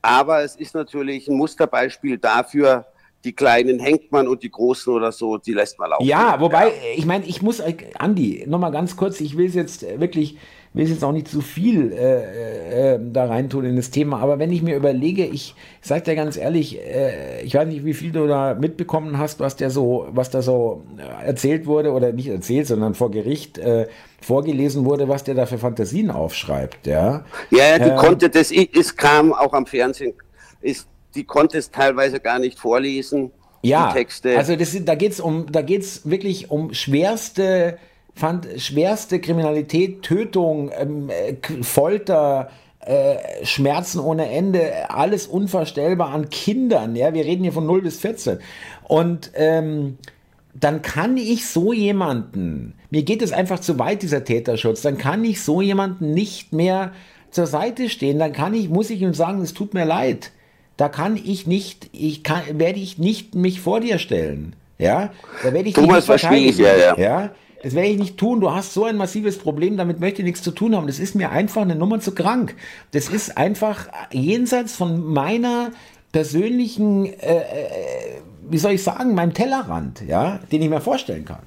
Aber 0.01 0.43
es 0.43 0.57
ist 0.57 0.75
natürlich 0.75 1.29
ein 1.29 1.37
Musterbeispiel 1.37 2.17
dafür, 2.17 2.87
die 3.25 3.35
Kleinen 3.35 3.79
hängt 3.79 4.11
man 4.11 4.27
und 4.27 4.43
die 4.43 4.51
Großen 4.51 4.91
oder 4.91 5.13
so, 5.13 5.37
die 5.37 5.53
lässt 5.53 5.79
man 5.79 5.91
laufen. 5.91 6.07
Ja, 6.07 6.41
wobei, 6.41 6.69
ja. 6.69 6.73
ich 6.97 7.05
meine, 7.05 7.27
ich 7.27 7.43
muss, 7.43 7.61
äh, 7.61 7.75
Andi, 7.99 8.45
nochmal 8.47 8.73
ganz 8.73 8.97
kurz, 8.97 9.21
ich 9.21 9.37
will 9.37 9.47
es 9.47 9.55
jetzt 9.55 9.83
wirklich 10.01 10.39
will 10.75 10.89
jetzt 10.89 11.05
auch 11.05 11.13
nicht 11.13 11.29
zu 11.29 11.41
viel 11.41 11.93
äh, 11.93 12.95
äh, 12.95 12.99
da 13.01 13.27
reintun 13.27 13.65
in 13.65 13.77
das 13.77 13.91
Thema, 13.91 14.21
aber 14.21 14.39
wenn 14.39 14.53
ich 14.53 14.63
mir 14.63 14.77
überlege, 14.77 15.25
ich 15.25 15.55
sage 15.81 16.03
dir 16.03 16.15
ganz 16.15 16.37
ehrlich, 16.37 16.79
äh, 16.79 17.43
ich 17.43 17.55
weiß 17.55 17.67
nicht, 17.67 17.85
wie 17.85 17.95
viel 17.95 18.13
du 18.13 18.27
da 18.27 18.55
mitbekommen 18.55 19.19
hast, 19.19 19.41
was 19.41 19.57
der 19.57 19.71
so, 19.71 20.07
was 20.11 20.31
da 20.31 20.43
so 20.43 20.85
äh, 20.99 21.27
erzählt 21.27 21.67
wurde 21.67 21.93
oder 21.93 22.13
nicht 22.13 22.29
erzählt, 22.29 22.67
sondern 22.67 22.95
vor 22.95 23.11
Gericht 23.11 23.59
äh, 23.59 23.89
vorgelesen 24.21 24.85
wurde, 24.85 25.09
was 25.09 25.25
der 25.25 25.35
da 25.35 25.47
für 25.47 25.59
Fantasien 25.59 26.11
aufschreibt, 26.11 26.87
ja. 26.87 27.25
Ja, 27.51 27.79
die 27.79 27.91
ähm, 27.91 27.97
konnte 27.97 28.29
das, 28.29 28.51
es 28.51 28.97
kam 28.97 29.33
auch 29.33 29.53
am 29.53 29.67
Fernsehen, 29.67 30.15
ist, 30.61 30.87
die 31.15 31.25
konnte 31.25 31.59
es 31.59 31.71
teilweise 31.71 32.21
gar 32.21 32.39
nicht 32.39 32.59
vorlesen. 32.59 33.33
Ja, 33.61 33.93
also 34.37 34.55
das, 34.55 34.77
da 34.85 34.95
geht 34.95 35.13
es 35.13 35.21
um, 35.21 35.51
da 35.51 35.63
geht's 35.63 36.09
wirklich 36.09 36.49
um 36.49 36.73
schwerste 36.73 37.77
fand 38.19 38.47
schwerste 38.57 39.21
Kriminalität, 39.21 40.03
Tötung, 40.03 40.71
ähm, 40.79 41.09
äh, 41.09 41.35
Folter, 41.63 42.51
äh, 42.81 43.45
Schmerzen 43.45 44.01
ohne 44.01 44.31
Ende, 44.31 44.91
alles 44.91 45.27
unvorstellbar 45.27 46.11
an 46.11 46.31
Kindern. 46.31 46.97
Ja, 46.97 47.15
wir 47.15 47.25
reden 47.25 47.43
hier 47.43 47.53
von 47.53 47.67
0 47.67 47.83
bis 47.83 48.01
14. 48.01 48.39
Und 48.85 49.31
ähm, 49.35 49.99
dann 50.55 50.83
kann 50.83 51.17
ich 51.17 51.47
so 51.47 51.73
jemanden, 51.73 52.75
mir 52.91 53.03
geht 53.03 53.23
es 53.23 53.33
einfach 53.33 53.61
zu 53.61 53.79
weit, 53.79 54.03
dieser 54.03 54.25
Täterschutz, 54.25 54.83
dann 54.83 54.99
kann 54.99 55.25
ich 55.25 55.43
so 55.43 55.61
jemanden 55.61 56.13
nicht 56.13 56.53
mehr 56.53 56.93
zur 57.31 57.47
Seite 57.47 57.89
stehen. 57.89 58.19
Dann 58.19 58.33
kann 58.33 58.55
ich, 58.55 58.69
muss 58.69 58.91
ich 58.91 59.03
ihm 59.03 59.15
sagen, 59.15 59.43
es 59.43 59.55
tut 59.55 59.75
mir 59.75 59.85
leid. 59.85 60.31
Da 60.77 60.89
kann 60.89 61.17
ich 61.17 61.47
nicht, 61.47 61.91
ich 61.93 62.23
kann, 62.23 62.43
werde 62.55 62.79
ich 62.79 62.99
nicht 62.99 63.35
mich 63.35 63.61
vor 63.61 63.81
dir 63.81 63.99
stellen. 63.99 64.55
Ja, 64.79 65.11
da 65.43 65.53
werde 65.53 65.69
ich 65.69 65.75
Thomas, 65.75 66.09
nicht 66.09 66.21
verteidigen. 66.21 66.61
Ja, 66.61 66.77
ja. 66.77 66.99
ja, 66.99 67.31
das 67.63 67.75
werde 67.75 67.89
ich 67.89 67.99
nicht 67.99 68.17
tun. 68.17 68.41
Du 68.41 68.53
hast 68.53 68.73
so 68.73 68.85
ein 68.85 68.97
massives 68.97 69.39
Problem, 69.39 69.77
damit 69.77 70.01
möchte 70.01 70.23
ich 70.23 70.27
nichts 70.27 70.43
zu 70.43 70.53
tun 70.53 70.77
haben. 70.77 70.87
Das 70.87 70.99
ist 70.99 71.15
mir 71.15 71.31
einfach 71.31 71.63
eine 71.63 71.75
Nummer 71.75 72.01
zu 72.01 72.13
krank. 72.13 72.55
Das 72.93 73.09
ist 73.09 73.37
einfach 73.37 73.89
jenseits 74.13 74.75
von 74.75 75.05
meiner 75.05 75.73
persönlichen, 76.13 77.07
äh, 77.07 77.37
äh, 77.37 78.21
wie 78.49 78.59
soll 78.59 78.73
ich 78.73 78.83
sagen, 78.83 79.15
meinem 79.15 79.35
Tellerrand, 79.35 80.03
ja, 80.07 80.41
den 80.51 80.63
ich 80.63 80.69
mir 80.69 80.81
vorstellen 80.81 81.25
kann. 81.25 81.43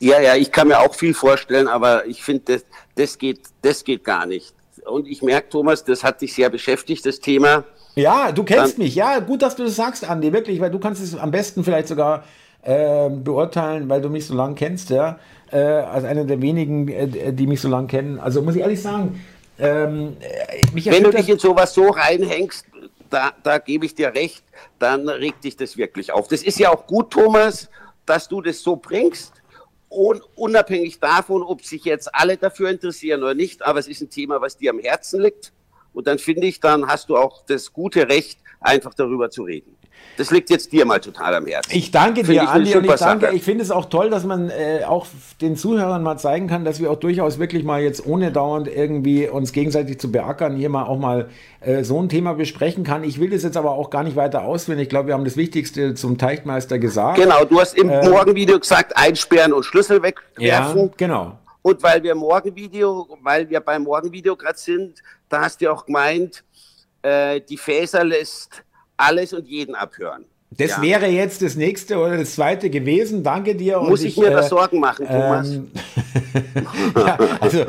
Ja, 0.00 0.20
ja, 0.20 0.34
ich 0.34 0.50
kann 0.50 0.68
mir 0.68 0.80
auch 0.80 0.94
viel 0.94 1.14
vorstellen, 1.14 1.68
aber 1.68 2.06
ich 2.06 2.22
finde, 2.22 2.54
das, 2.54 2.64
das, 2.96 3.18
geht, 3.18 3.40
das 3.62 3.84
geht 3.84 4.04
gar 4.04 4.26
nicht. 4.26 4.54
Und 4.86 5.06
ich 5.06 5.22
merke, 5.22 5.48
Thomas, 5.48 5.84
das 5.84 6.04
hat 6.04 6.20
dich 6.20 6.34
sehr 6.34 6.50
beschäftigt, 6.50 7.06
das 7.06 7.20
Thema. 7.20 7.64
Ja, 7.94 8.32
du 8.32 8.42
kennst 8.42 8.74
Dann, 8.76 8.84
mich. 8.84 8.94
Ja, 8.94 9.20
gut, 9.20 9.42
dass 9.42 9.56
du 9.56 9.64
das 9.64 9.76
sagst, 9.76 10.04
Andi, 10.04 10.32
wirklich, 10.32 10.60
weil 10.60 10.70
du 10.70 10.78
kannst 10.78 11.02
es 11.02 11.16
am 11.16 11.30
besten 11.30 11.64
vielleicht 11.64 11.88
sogar 11.88 12.24
äh, 12.64 13.08
beurteilen, 13.10 13.88
weil 13.88 14.00
du 14.00 14.08
mich 14.08 14.26
so 14.26 14.34
lange 14.34 14.54
kennst, 14.54 14.90
ja 14.90 15.18
äh, 15.54 15.58
als 15.58 16.04
einer 16.04 16.24
der 16.24 16.42
wenigen, 16.42 16.88
äh, 16.88 17.32
die 17.32 17.46
mich 17.46 17.60
so 17.60 17.68
lange 17.68 17.86
kennen. 17.86 18.18
Also 18.18 18.42
muss 18.42 18.56
ich 18.56 18.62
ehrlich 18.62 18.82
sagen, 18.82 19.24
ähm, 19.58 20.16
wenn 20.72 21.04
du 21.04 21.10
dich 21.10 21.28
in 21.28 21.38
sowas 21.38 21.72
so 21.74 21.88
reinhängst, 21.88 22.66
da, 23.08 23.32
da 23.44 23.58
gebe 23.58 23.86
ich 23.86 23.94
dir 23.94 24.12
recht, 24.12 24.42
dann 24.80 25.08
regt 25.08 25.44
dich 25.44 25.56
das 25.56 25.76
wirklich 25.76 26.12
auf. 26.12 26.26
Das 26.26 26.42
ist 26.42 26.58
ja 26.58 26.72
auch 26.72 26.86
gut, 26.86 27.12
Thomas, 27.12 27.68
dass 28.04 28.28
du 28.28 28.40
das 28.40 28.60
so 28.62 28.76
bringst. 28.76 29.32
Und 29.88 30.22
unabhängig 30.34 30.98
davon, 30.98 31.44
ob 31.44 31.64
sich 31.64 31.84
jetzt 31.84 32.12
alle 32.12 32.36
dafür 32.36 32.68
interessieren 32.68 33.22
oder 33.22 33.34
nicht, 33.34 33.64
aber 33.64 33.78
es 33.78 33.86
ist 33.86 34.00
ein 34.00 34.10
Thema, 34.10 34.40
was 34.40 34.56
dir 34.56 34.70
am 34.70 34.80
Herzen 34.80 35.20
liegt. 35.20 35.52
Und 35.92 36.08
dann 36.08 36.18
finde 36.18 36.48
ich, 36.48 36.58
dann 36.58 36.88
hast 36.88 37.08
du 37.08 37.16
auch 37.16 37.44
das 37.46 37.72
gute 37.72 38.08
Recht, 38.08 38.40
einfach 38.58 38.94
darüber 38.94 39.30
zu 39.30 39.44
reden. 39.44 39.76
Das 40.16 40.30
liegt 40.30 40.48
jetzt 40.50 40.70
dir 40.72 40.84
mal 40.84 41.00
total 41.00 41.34
am 41.34 41.46
Herzen. 41.46 41.72
Ich 41.74 41.90
danke 41.90 42.22
dir, 42.22 42.42
ich 42.42 42.48
Andi, 42.48 42.76
und 42.76 42.84
ich 42.84 42.94
danke, 42.94 43.30
ich 43.32 43.42
finde 43.42 43.64
es 43.64 43.70
auch 43.70 43.86
toll, 43.86 44.10
dass 44.10 44.24
man 44.24 44.48
äh, 44.48 44.84
auch 44.86 45.06
den 45.40 45.56
Zuhörern 45.56 46.02
mal 46.02 46.18
zeigen 46.18 46.46
kann, 46.46 46.64
dass 46.64 46.80
wir 46.80 46.90
auch 46.90 47.00
durchaus 47.00 47.38
wirklich 47.38 47.64
mal 47.64 47.82
jetzt 47.82 48.06
ohne 48.06 48.30
dauernd 48.30 48.68
irgendwie 48.68 49.28
uns 49.28 49.52
gegenseitig 49.52 49.98
zu 49.98 50.12
beackern, 50.12 50.54
hier 50.54 50.68
mal 50.68 50.84
auch 50.84 50.98
mal 50.98 51.30
äh, 51.60 51.82
so 51.82 52.00
ein 52.00 52.08
Thema 52.08 52.34
besprechen 52.34 52.84
kann. 52.84 53.02
Ich 53.02 53.18
will 53.18 53.30
das 53.30 53.42
jetzt 53.42 53.56
aber 53.56 53.72
auch 53.72 53.90
gar 53.90 54.04
nicht 54.04 54.14
weiter 54.14 54.44
ausführen. 54.44 54.78
Ich 54.78 54.88
glaube, 54.88 55.08
wir 55.08 55.14
haben 55.14 55.24
das 55.24 55.36
Wichtigste 55.36 55.94
zum 55.94 56.16
Teichmeister 56.16 56.78
gesagt. 56.78 57.18
Genau, 57.18 57.44
du 57.44 57.60
hast 57.60 57.76
im 57.76 57.88
äh, 57.88 58.08
Morgenvideo 58.08 58.60
gesagt, 58.60 58.96
einsperren 58.96 59.52
und 59.52 59.64
Schlüssel 59.64 60.00
wegwerfen. 60.00 60.80
Ja, 60.80 60.90
genau. 60.96 61.38
Und 61.62 61.82
weil 61.82 62.02
wir 62.02 62.14
Morgenvideo, 62.14 63.18
weil 63.22 63.48
wir 63.48 63.58
beim 63.60 63.82
Morgenvideo 63.82 64.36
gerade 64.36 64.58
sind, 64.58 65.02
da 65.28 65.40
hast 65.40 65.60
du 65.60 65.72
auch 65.72 65.86
gemeint, 65.86 66.44
äh, 67.02 67.40
die 67.40 67.56
Fäser 67.56 68.04
lässt 68.04 68.62
alles 68.96 69.32
und 69.32 69.46
jeden 69.46 69.74
abhören. 69.74 70.24
Das 70.56 70.70
ja. 70.70 70.82
wäre 70.82 71.06
jetzt 71.06 71.42
das 71.42 71.56
nächste 71.56 71.98
oder 71.98 72.16
das 72.16 72.34
zweite 72.36 72.70
gewesen. 72.70 73.24
Danke 73.24 73.56
dir. 73.56 73.80
Muss 73.80 74.02
ich, 74.02 74.16
ich 74.16 74.22
mir 74.22 74.28
äh, 74.28 74.34
da 74.34 74.42
Sorgen 74.44 74.78
machen, 74.78 75.06
Thomas? 75.06 75.50
Ähm, 75.50 75.70
ja, 76.96 77.18
also 77.40 77.60
äh, 77.60 77.66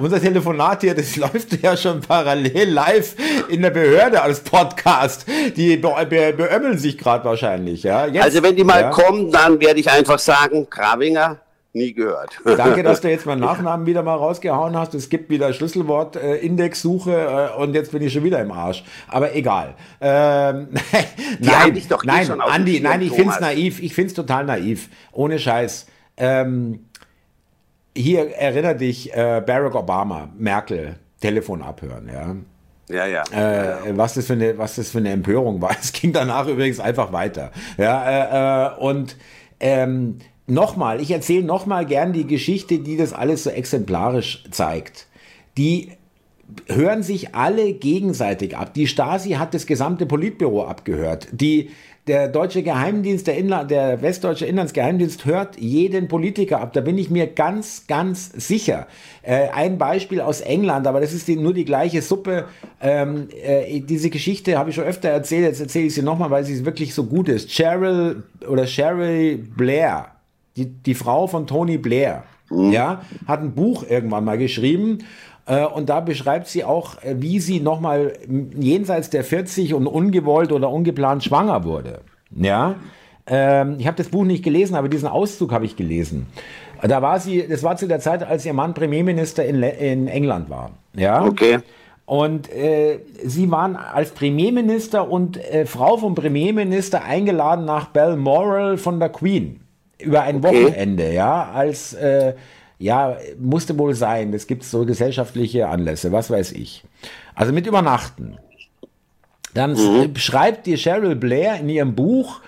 unser 0.00 0.20
Telefonat 0.20 0.82
hier, 0.82 0.94
das 0.94 1.16
läuft 1.16 1.60
ja 1.62 1.76
schon 1.76 2.00
parallel 2.00 2.70
live 2.70 3.16
in 3.48 3.62
der 3.62 3.70
Behörde 3.70 4.22
als 4.22 4.40
Podcast. 4.40 5.26
Die 5.56 5.76
be 5.76 6.06
be 6.08 6.32
beömmeln 6.36 6.78
sich 6.78 6.96
gerade 6.96 7.24
wahrscheinlich. 7.24 7.82
Ja? 7.82 8.06
Jetzt, 8.06 8.22
also 8.22 8.42
wenn 8.42 8.54
die 8.54 8.64
mal 8.64 8.82
ja. 8.82 8.90
kommen, 8.90 9.32
dann 9.32 9.60
werde 9.60 9.80
ich 9.80 9.90
einfach 9.90 10.20
sagen, 10.20 10.70
Kravinger, 10.70 11.40
nie 11.72 11.92
gehört. 11.94 12.40
Danke, 12.44 12.82
dass 12.82 13.00
du 13.00 13.10
jetzt 13.10 13.26
meinen 13.26 13.40
Nachnamen 13.40 13.86
wieder 13.86 14.02
mal 14.02 14.14
rausgehauen 14.14 14.76
hast. 14.76 14.94
Es 14.94 15.08
gibt 15.08 15.30
wieder 15.30 15.52
Schlüsselwort-Indexsuche 15.52 17.50
äh, 17.56 17.60
und 17.60 17.74
jetzt 17.74 17.92
bin 17.92 18.02
ich 18.02 18.12
schon 18.12 18.24
wieder 18.24 18.40
im 18.40 18.52
Arsch. 18.52 18.84
Aber 19.08 19.34
egal. 19.34 19.74
Ähm, 20.00 20.68
nein, 21.40 21.82
doch 21.88 22.04
nein, 22.04 22.40
Andi, 22.40 22.80
nein, 22.80 23.02
ich 23.02 23.12
finde 23.12 23.32
es 23.32 23.40
naiv. 23.40 23.82
Ich 23.82 23.94
finde 23.94 24.08
es 24.08 24.14
total 24.14 24.44
naiv. 24.44 24.88
Ohne 25.12 25.38
Scheiß. 25.38 25.86
Ähm, 26.16 26.86
hier 27.96 28.30
erinnere 28.36 28.76
dich, 28.76 29.12
äh, 29.14 29.42
Barack 29.44 29.74
Obama, 29.74 30.28
Merkel, 30.36 30.96
Telefon 31.20 31.62
abhören, 31.62 32.10
ja. 32.12 32.36
Ja, 32.88 33.06
ja. 33.06 33.22
Äh, 33.32 33.96
was, 33.96 34.14
das 34.14 34.26
für 34.26 34.34
eine, 34.34 34.58
was 34.58 34.76
das 34.76 34.90
für 34.90 34.98
eine 34.98 35.10
Empörung 35.10 35.60
war. 35.62 35.70
Es 35.80 35.92
ging 35.92 36.12
danach 36.12 36.46
übrigens 36.46 36.80
einfach 36.80 37.12
weiter. 37.12 37.52
Ja, 37.78 38.68
äh, 38.68 38.74
äh 38.74 38.78
und 38.78 39.16
ähm, 39.60 40.18
nochmal, 40.52 41.00
ich 41.00 41.10
erzähle 41.10 41.44
nochmal 41.44 41.86
gern 41.86 42.12
die 42.12 42.26
Geschichte, 42.26 42.78
die 42.78 42.96
das 42.96 43.12
alles 43.12 43.44
so 43.44 43.50
exemplarisch 43.50 44.44
zeigt. 44.50 45.06
Die 45.56 45.92
hören 46.66 47.02
sich 47.02 47.34
alle 47.34 47.72
gegenseitig 47.72 48.56
ab. 48.56 48.74
Die 48.74 48.86
Stasi 48.86 49.30
hat 49.32 49.54
das 49.54 49.66
gesamte 49.66 50.06
Politbüro 50.06 50.64
abgehört. 50.64 51.28
Die, 51.32 51.70
der 52.06 52.28
deutsche 52.28 52.62
Geheimdienst, 52.62 53.26
der, 53.26 53.36
Inland, 53.36 53.70
der 53.70 54.02
westdeutsche 54.02 54.44
Inlandsgeheimdienst 54.44 55.24
hört 55.24 55.58
jeden 55.58 56.08
Politiker 56.08 56.60
ab. 56.60 56.72
Da 56.72 56.80
bin 56.80 56.98
ich 56.98 57.10
mir 57.10 57.26
ganz, 57.28 57.86
ganz 57.86 58.30
sicher. 58.32 58.86
Äh, 59.22 59.48
ein 59.50 59.78
Beispiel 59.78 60.20
aus 60.20 60.40
England, 60.40 60.86
aber 60.86 61.00
das 61.00 61.12
ist 61.12 61.28
die, 61.28 61.36
nur 61.36 61.54
die 61.54 61.64
gleiche 61.64 62.02
Suppe. 62.02 62.46
Ähm, 62.80 63.28
äh, 63.42 63.80
diese 63.80 64.10
Geschichte 64.10 64.58
habe 64.58 64.70
ich 64.70 64.76
schon 64.76 64.84
öfter 64.84 65.10
erzählt. 65.10 65.44
Jetzt 65.44 65.60
erzähle 65.60 65.86
ich 65.86 65.94
sie 65.94 66.02
nochmal, 66.02 66.30
weil 66.30 66.44
sie 66.44 66.64
wirklich 66.64 66.92
so 66.92 67.04
gut 67.04 67.28
ist. 67.28 67.50
Cheryl 67.50 68.24
oder 68.48 68.66
Cheryl 68.66 69.38
Blair 69.38 70.08
die, 70.56 70.66
die 70.66 70.94
Frau 70.94 71.26
von 71.26 71.46
Tony 71.46 71.78
Blair, 71.78 72.24
mhm. 72.50 72.72
ja, 72.72 73.02
hat 73.26 73.40
ein 73.40 73.54
Buch 73.54 73.84
irgendwann 73.88 74.24
mal 74.24 74.38
geschrieben 74.38 74.98
äh, 75.46 75.64
und 75.64 75.88
da 75.88 76.00
beschreibt 76.00 76.46
sie 76.46 76.64
auch, 76.64 77.02
äh, 77.02 77.16
wie 77.18 77.40
sie 77.40 77.60
nochmal 77.60 78.12
jenseits 78.56 79.10
der 79.10 79.24
40 79.24 79.74
und 79.74 79.86
ungewollt 79.86 80.52
oder 80.52 80.70
ungeplant 80.70 81.24
schwanger 81.24 81.64
wurde. 81.64 82.00
Ja, 82.34 82.76
Ähm, 83.24 83.76
ich 83.78 83.86
habe 83.86 83.96
das 83.96 84.08
Buch 84.08 84.24
nicht 84.24 84.42
gelesen, 84.42 84.74
aber 84.74 84.88
diesen 84.88 85.06
Auszug 85.06 85.52
habe 85.52 85.64
ich 85.64 85.76
gelesen. 85.76 86.26
Da 86.82 87.02
war 87.02 87.20
sie, 87.20 87.46
das 87.46 87.62
war 87.62 87.76
zu 87.76 87.86
der 87.86 88.00
Zeit, 88.00 88.24
als 88.24 88.44
ihr 88.44 88.52
Mann 88.52 88.74
Premierminister 88.74 89.44
in, 89.44 89.62
in 89.62 90.08
England 90.08 90.50
war. 90.50 90.72
Ja. 90.96 91.24
Okay. 91.24 91.60
Und 92.04 92.52
äh, 92.52 92.98
sie 93.24 93.48
waren 93.48 93.76
als 93.76 94.10
Premierminister 94.10 95.08
und 95.08 95.36
äh, 95.36 95.66
Frau 95.66 95.98
vom 95.98 96.16
Premierminister 96.16 97.04
eingeladen 97.04 97.64
nach 97.64 97.86
Balmoral 97.86 98.76
von 98.76 98.98
der 98.98 99.10
Queen 99.10 99.60
über 99.98 100.22
ein 100.22 100.36
okay. 100.44 100.64
Wochenende, 100.66 101.12
ja, 101.12 101.50
als 101.52 101.94
äh, 101.94 102.34
ja, 102.78 103.16
musste 103.38 103.78
wohl 103.78 103.94
sein. 103.94 104.32
Es 104.34 104.46
gibt 104.46 104.64
so 104.64 104.84
gesellschaftliche 104.84 105.68
Anlässe, 105.68 106.10
was 106.10 106.30
weiß 106.30 106.52
ich. 106.52 106.84
Also 107.34 107.52
mit 107.52 107.66
Übernachten. 107.66 108.38
Dann 109.54 109.72
mhm. 109.74 110.16
schreibt 110.16 110.66
die 110.66 110.76
Cheryl 110.76 111.14
Blair 111.14 111.60
in 111.60 111.68
ihrem 111.68 111.94
Buch, 111.94 112.40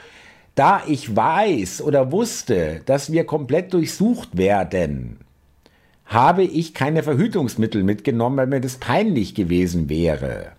da 0.54 0.82
ich 0.86 1.14
weiß 1.14 1.82
oder 1.82 2.12
wusste, 2.12 2.80
dass 2.86 3.12
wir 3.12 3.24
komplett 3.24 3.72
durchsucht 3.74 4.36
werden, 4.36 5.18
habe 6.06 6.44
ich 6.44 6.74
keine 6.74 7.02
Verhütungsmittel 7.02 7.82
mitgenommen, 7.82 8.36
weil 8.36 8.46
mir 8.46 8.60
das 8.60 8.76
peinlich 8.76 9.34
gewesen 9.34 9.88
wäre. 9.88 10.52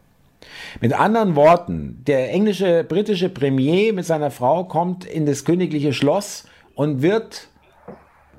Mit 0.82 0.94
anderen 0.94 1.36
Worten, 1.36 2.02
der 2.08 2.32
englische, 2.32 2.84
britische 2.84 3.30
Premier 3.30 3.94
mit 3.94 4.06
seiner 4.06 4.32
Frau 4.32 4.66
kommt 4.66 5.06
in 5.06 5.26
das 5.26 5.46
königliche 5.46 5.94
Schloss 5.94 6.46
und 6.76 7.02
wird, 7.02 7.48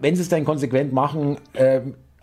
wenn 0.00 0.14
sie 0.14 0.22
es 0.22 0.28
dann 0.28 0.44
konsequent 0.44 0.92
machen, 0.92 1.38
äh, 1.54 1.80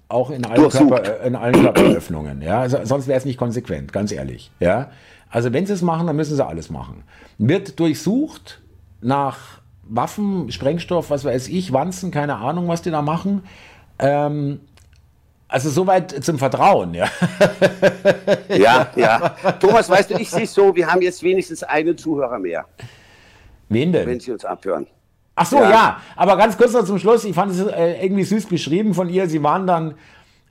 auch 0.08 0.30
in 0.30 0.46
allen, 0.46 0.70
Körper, 0.70 1.22
äh, 1.22 1.28
in 1.28 1.36
allen 1.36 1.62
Körperöffnungen. 1.62 2.42
Ja? 2.42 2.62
Also, 2.62 2.78
sonst 2.84 3.08
wäre 3.08 3.18
es 3.18 3.26
nicht 3.26 3.38
konsequent, 3.38 3.92
ganz 3.92 4.12
ehrlich. 4.12 4.52
Ja? 4.60 4.92
Also 5.30 5.52
wenn 5.52 5.66
sie 5.66 5.74
es 5.74 5.82
machen, 5.82 6.06
dann 6.06 6.16
müssen 6.16 6.36
sie 6.36 6.46
alles 6.46 6.70
machen. 6.70 7.04
Wird 7.40 7.80
durchsucht 7.80 8.62
nach 9.02 9.62
Waffen, 9.82 10.52
Sprengstoff, 10.52 11.10
was 11.10 11.26
weiß 11.26 11.48
ich, 11.48 11.74
Wanzen, 11.74 12.12
keine 12.12 12.36
Ahnung, 12.36 12.68
was 12.68 12.84
die 12.84 12.92
da 12.92 13.02
machen. 13.02 13.44
Ähm, 13.98 14.62
also 15.48 15.70
soweit 15.70 16.24
zum 16.24 16.38
Vertrauen, 16.38 16.94
ja. 16.94 17.08
Ja, 18.50 18.88
ja. 18.96 19.30
Thomas, 19.60 19.90
weißt 19.90 20.12
du, 20.12 20.16
ich 20.20 20.30
sehe 20.30 20.44
es 20.44 20.54
so, 20.54 20.76
wir 20.76 20.92
haben 20.92 21.02
jetzt 21.02 21.22
wenigstens 21.22 21.64
einen 21.64 21.98
Zuhörer 21.98 22.40
mehr. 22.40 22.66
Wen 23.70 23.92
denn? 23.92 24.08
Wenn 24.08 24.20
Sie 24.20 24.32
uns 24.32 24.46
abhören. 24.46 24.88
Ach 25.36 25.46
so, 25.46 25.58
ja, 25.58 25.70
ja. 25.70 25.98
aber 26.16 26.38
ganz 26.38 26.58
kurz 26.58 26.74
noch 26.74 26.86
zum 26.86 27.00
Schluss, 27.00 27.26
ich 27.26 27.34
fand 27.34 27.52
es 27.52 27.60
äh, 27.60 28.04
irgendwie 28.04 28.24
süß 28.24 28.46
beschrieben 28.46 28.94
von 28.94 29.10
ihr. 29.10 29.28
Sie 29.28 29.42
waren 29.42 29.66
dann 29.66 29.96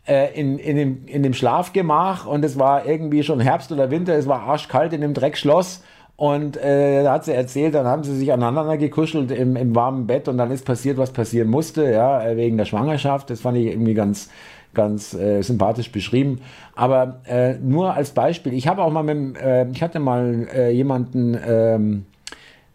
äh, 0.07 0.38
in, 0.38 0.59
in, 0.59 0.77
dem, 0.77 1.07
in 1.07 1.23
dem 1.23 1.35
Schlafgemach 1.35 2.27
und 2.27 2.45
es 2.45 2.59
war 2.59 2.87
irgendwie 2.87 3.23
schon 3.23 3.38
Herbst 3.38 3.71
oder 3.71 3.90
Winter, 3.90 4.14
es 4.14 4.27
war 4.27 4.40
arschkalt 4.40 4.92
in 4.92 5.01
dem 5.01 5.14
Dreckschloss. 5.14 5.83
Und 6.16 6.57
äh, 6.57 7.03
da 7.03 7.14
hat 7.14 7.25
sie 7.25 7.33
erzählt, 7.33 7.75
dann 7.75 7.87
haben 7.87 8.05
sie 8.05 8.14
sich 8.14 8.33
aneinander 8.33 8.77
gekuschelt 8.77 9.31
im, 9.31 9.57
im 9.57 9.75
warmen 9.75 10.07
Bett 10.07 10.29
und 10.29 10.38
dann 10.38 10.51
ist 10.51 10.64
passiert, 10.64 10.99
was 10.99 11.11
passieren 11.11 11.49
musste, 11.49 11.90
ja, 11.90 12.23
äh, 12.23 12.37
wegen 12.37 12.57
der 12.57 12.64
Schwangerschaft. 12.64 13.31
Das 13.31 13.40
fand 13.40 13.59
ich 13.59 13.66
irgendwie 13.66 13.95
ganz, 13.95 14.31
ganz 14.75 15.14
äh, 15.14 15.42
sympathisch 15.42 15.90
beschrieben. 15.90 16.40
Aber 16.77 17.21
äh, 17.27 17.55
nur 17.55 17.95
als 17.95 18.11
Beispiel, 18.11 18.53
ich 18.53 18.68
habe 18.68 18.83
auch 18.83 18.92
mal 18.92 19.03
mit, 19.03 19.37
äh, 19.37 19.68
ich 19.71 19.83
hatte 19.83 20.01
mal 20.01 20.47
äh, 20.55 20.71
jemanden, 20.71 21.37
ähm, 21.45 22.07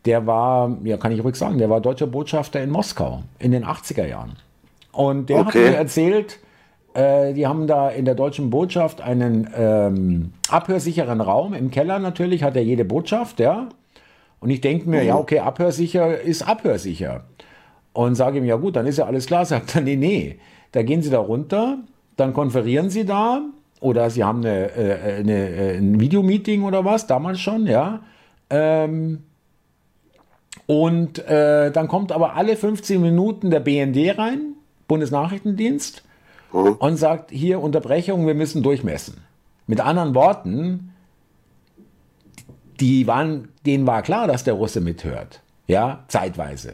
der 0.07 0.25
war, 0.25 0.77
ja, 0.83 0.97
kann 0.97 1.11
ich 1.11 1.23
ruhig 1.23 1.35
sagen, 1.35 1.57
der 1.57 1.69
war 1.69 1.81
deutscher 1.81 2.07
Botschafter 2.07 2.61
in 2.63 2.71
Moskau 2.71 3.23
in 3.39 3.51
den 3.51 3.65
80er 3.65 4.07
Jahren. 4.07 4.37
Und 4.93 5.29
der 5.29 5.41
okay. 5.41 5.47
hat 5.47 5.55
mir 5.55 5.77
erzählt, 5.77 6.39
äh, 6.93 7.33
die 7.33 7.45
haben 7.45 7.67
da 7.67 7.89
in 7.89 8.05
der 8.05 8.15
deutschen 8.15 8.49
Botschaft 8.49 9.01
einen 9.01 9.49
ähm, 9.55 10.33
abhörsicheren 10.49 11.21
Raum. 11.21 11.53
Im 11.53 11.69
Keller 11.69 11.99
natürlich 11.99 12.41
hat 12.41 12.55
er 12.55 12.63
jede 12.63 12.85
Botschaft, 12.85 13.39
ja. 13.39 13.69
Und 14.39 14.49
ich 14.49 14.61
denke 14.61 14.89
mir, 14.89 15.01
mhm. 15.01 15.07
ja, 15.07 15.15
okay, 15.17 15.39
abhörsicher 15.39 16.19
ist 16.19 16.47
abhörsicher. 16.47 17.25
Und 17.93 18.15
sage 18.15 18.37
ihm, 18.37 18.45
ja 18.45 18.55
gut, 18.55 18.75
dann 18.75 18.87
ist 18.87 18.97
ja 18.97 19.05
alles 19.05 19.25
klar. 19.27 19.45
Sagt 19.45 19.75
er, 19.75 19.81
nee, 19.81 19.95
nee. 19.95 20.39
Da 20.71 20.83
gehen 20.83 21.01
Sie 21.01 21.09
da 21.09 21.19
runter, 21.19 21.79
dann 22.15 22.33
konferieren 22.33 22.89
Sie 22.89 23.05
da 23.05 23.41
oder 23.79 24.09
Sie 24.09 24.23
haben 24.23 24.39
eine, 24.39 24.71
äh, 24.75 25.19
eine, 25.19 25.49
äh, 25.49 25.77
ein 25.77 25.99
Videomeeting 25.99 26.63
oder 26.63 26.85
was, 26.85 27.07
damals 27.07 27.39
schon, 27.39 27.67
ja. 27.67 27.99
Ähm, 28.49 29.23
und 30.65 31.19
äh, 31.27 31.71
dann 31.71 31.87
kommt 31.87 32.11
aber 32.11 32.35
alle 32.35 32.55
15 32.55 33.01
Minuten 33.01 33.49
der 33.49 33.59
BND 33.59 34.17
rein, 34.17 34.53
Bundesnachrichtendienst, 34.87 36.03
mhm. 36.51 36.73
und 36.73 36.97
sagt, 36.97 37.31
hier 37.31 37.61
Unterbrechung, 37.61 38.27
wir 38.27 38.35
müssen 38.35 38.63
durchmessen. 38.63 39.17
Mit 39.65 39.81
anderen 39.81 40.15
Worten, 40.15 40.93
die 42.79 43.07
waren, 43.07 43.49
denen 43.65 43.87
war 43.87 44.01
klar, 44.01 44.27
dass 44.27 44.43
der 44.43 44.53
Russe 44.53 44.81
mithört. 44.81 45.41
Ja, 45.67 46.05
zeitweise. 46.07 46.73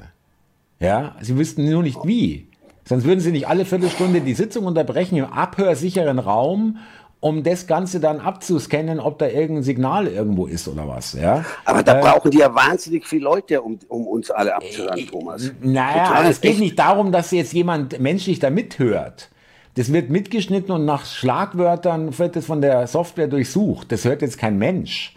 Ja, 0.79 1.15
sie 1.21 1.37
wüssten 1.37 1.69
nur 1.69 1.83
nicht 1.83 1.99
wie. 2.03 2.47
Sonst 2.85 3.05
würden 3.05 3.21
sie 3.21 3.31
nicht 3.31 3.47
alle 3.47 3.65
Viertelstunde 3.65 4.21
die 4.21 4.33
Sitzung 4.33 4.65
unterbrechen 4.65 5.17
im 5.17 5.25
abhörsicheren 5.25 6.19
Raum 6.19 6.77
um 7.23 7.41
das 7.41 7.67
Ganze 7.67 8.01
dann 8.01 8.19
abzuscannen, 8.19 8.99
ob 8.99 9.17
da 9.17 9.27
irgendein 9.27 9.63
Signal 9.63 10.07
irgendwo 10.07 10.45
ist 10.45 10.67
oder 10.67 10.89
was. 10.89 11.13
Ja? 11.13 11.45
Aber 11.63 11.81
da 11.81 11.99
äh, 11.99 12.01
brauchen 12.01 12.31
die 12.31 12.39
ja 12.39 12.53
wahnsinnig 12.53 13.07
viele 13.07 13.23
Leute, 13.23 13.61
um, 13.61 13.79
um 13.87 14.07
uns 14.07 14.29
alle 14.29 14.53
abzuhören, 14.53 14.99
äh, 14.99 15.05
Thomas. 15.05 15.49
Naja, 15.61 16.07
Total 16.07 16.25
es 16.29 16.41
geht 16.41 16.59
nicht 16.59 16.77
darum, 16.77 17.13
dass 17.13 17.31
jetzt 17.31 17.53
jemand 17.53 17.97
menschlich 18.01 18.39
da 18.39 18.49
mithört. 18.49 19.29
Das 19.75 19.93
wird 19.93 20.09
mitgeschnitten 20.09 20.73
und 20.73 20.83
nach 20.83 21.05
Schlagwörtern 21.05 22.19
wird 22.19 22.35
es 22.35 22.45
von 22.45 22.61
der 22.61 22.87
Software 22.87 23.27
durchsucht. 23.27 23.93
Das 23.93 24.03
hört 24.03 24.21
jetzt 24.21 24.37
kein 24.37 24.57
Mensch. 24.57 25.15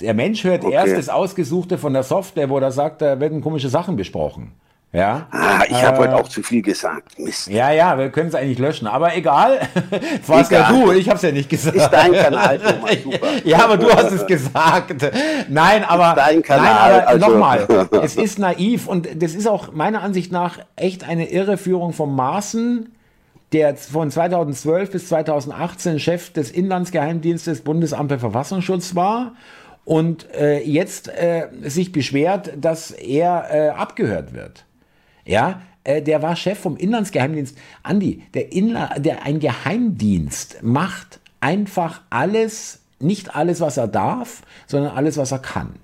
Der 0.00 0.14
Mensch 0.14 0.42
hört 0.42 0.64
okay. 0.64 0.74
erst 0.74 0.96
das 0.96 1.08
Ausgesuchte 1.08 1.78
von 1.78 1.92
der 1.92 2.02
Software, 2.02 2.50
wo 2.50 2.58
er 2.58 2.72
sagt, 2.72 3.00
da 3.00 3.20
werden 3.20 3.42
komische 3.42 3.68
Sachen 3.68 3.94
besprochen. 3.94 4.54
Ja. 4.90 5.26
Ah, 5.30 5.64
ich 5.68 5.82
habe 5.82 5.96
äh, 5.96 6.00
heute 6.00 6.16
auch 6.16 6.28
zu 6.28 6.42
viel 6.42 6.62
gesagt. 6.62 7.18
Mist. 7.18 7.48
Ja, 7.48 7.70
ja, 7.70 7.98
wir 7.98 8.08
können 8.08 8.28
es 8.28 8.34
eigentlich 8.34 8.58
löschen, 8.58 8.86
aber 8.86 9.14
egal. 9.16 9.60
Das 9.90 10.28
warst 10.28 10.50
ja 10.50 10.70
du, 10.70 10.92
ich 10.92 11.08
habe 11.08 11.16
es 11.16 11.22
ja 11.22 11.32
nicht 11.32 11.48
gesagt. 11.48 11.76
Ist 11.76 11.90
dein 11.90 12.12
Kanal, 12.12 12.58
Thomas, 12.58 12.96
super. 13.04 13.26
ja, 13.44 13.64
aber 13.64 13.76
du 13.76 13.90
hast 13.90 14.12
es 14.12 14.26
gesagt. 14.26 15.10
Nein, 15.48 15.84
aber, 15.84 16.10
ist 16.10 16.16
dein 16.16 16.42
Kanal, 16.42 16.64
nein, 16.64 17.00
aber 17.00 17.08
also. 17.08 17.28
nochmal, 17.28 17.88
es 18.02 18.16
ist 18.16 18.38
naiv 18.38 18.86
und 18.86 19.22
das 19.22 19.34
ist 19.34 19.46
auch 19.46 19.72
meiner 19.72 20.02
Ansicht 20.02 20.32
nach 20.32 20.58
echt 20.76 21.06
eine 21.06 21.30
Irreführung 21.30 21.92
vom 21.92 22.14
Maßen, 22.16 22.92
der 23.52 23.76
von 23.76 24.10
2012 24.10 24.90
bis 24.90 25.08
2018 25.08 25.98
Chef 26.00 26.32
des 26.32 26.50
Inlandsgeheimdienstes 26.50 27.62
Bundesamt 27.62 28.12
für 28.12 28.18
Verfassungsschutz 28.18 28.94
war 28.94 29.32
und 29.84 30.32
äh, 30.34 30.60
jetzt 30.60 31.08
äh, 31.08 31.48
sich 31.62 31.92
beschwert, 31.92 32.52
dass 32.56 32.90
er 32.90 33.48
äh, 33.50 33.68
abgehört 33.70 34.34
wird. 34.34 34.64
Ja, 35.28 35.60
äh, 35.84 36.00
der 36.00 36.22
war 36.22 36.34
Chef 36.36 36.58
vom 36.58 36.76
Inlandsgeheimdienst. 36.76 37.56
Andi, 37.82 38.22
der, 38.32 38.52
Inla 38.52 38.98
der 38.98 39.24
ein 39.24 39.40
Geheimdienst 39.40 40.62
macht 40.62 41.20
einfach 41.40 42.00
alles, 42.08 42.80
nicht 42.98 43.36
alles, 43.36 43.60
was 43.60 43.76
er 43.76 43.88
darf, 43.88 44.42
sondern 44.66 44.96
alles, 44.96 45.18
was 45.18 45.30
er 45.30 45.38
kann. 45.38 45.74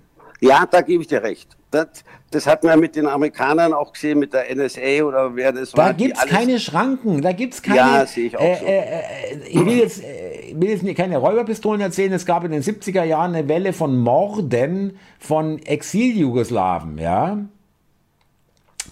Ja, 0.41 0.67
da 0.69 0.81
gebe 0.81 1.03
ich 1.03 1.09
dir 1.09 1.23
recht. 1.23 1.57
Das, 1.71 1.89
das 2.31 2.47
hat 2.47 2.65
man 2.65 2.81
mit 2.81 2.97
den 2.97 3.07
Amerikanern 3.07 3.75
auch 3.75 3.93
gesehen, 3.93 4.19
mit 4.19 4.33
der 4.33 4.55
NSA 4.55 5.05
oder 5.05 5.37
wer 5.37 5.53
das 5.53 5.73
da 5.73 5.79
war. 5.79 5.87
Da 5.89 5.93
gibt 5.93 6.17
es 6.17 6.25
keine 6.27 6.59
Schranken, 6.59 7.21
da 7.21 7.33
gibt 7.33 7.55
es 7.55 7.63
keine. 7.63 7.77
Ja, 7.77 8.07
sehe 8.07 8.27
ich 8.27 8.37
auch 8.37 8.43
äh, 8.43 8.57
so. 8.57 8.65
Äh, 8.65 8.79
äh, 8.79 9.49
ich 9.49 9.67
will 9.67 9.79
jetzt, 9.79 10.03
ich 10.49 10.59
will 10.59 10.71
jetzt 10.71 10.97
keine 10.97 11.19
Räuberpistolen 11.19 11.81
erzählen. 11.83 12.13
Es 12.13 12.25
gab 12.25 12.45
in 12.45 12.51
den 12.51 12.63
70er 12.63 13.05
Jahren 13.05 13.35
eine 13.35 13.49
Welle 13.49 13.73
von 13.75 13.99
Morden 13.99 14.99
von 15.19 15.59
Exil-Jugoslawen, 15.59 16.99
ja. 16.99 17.39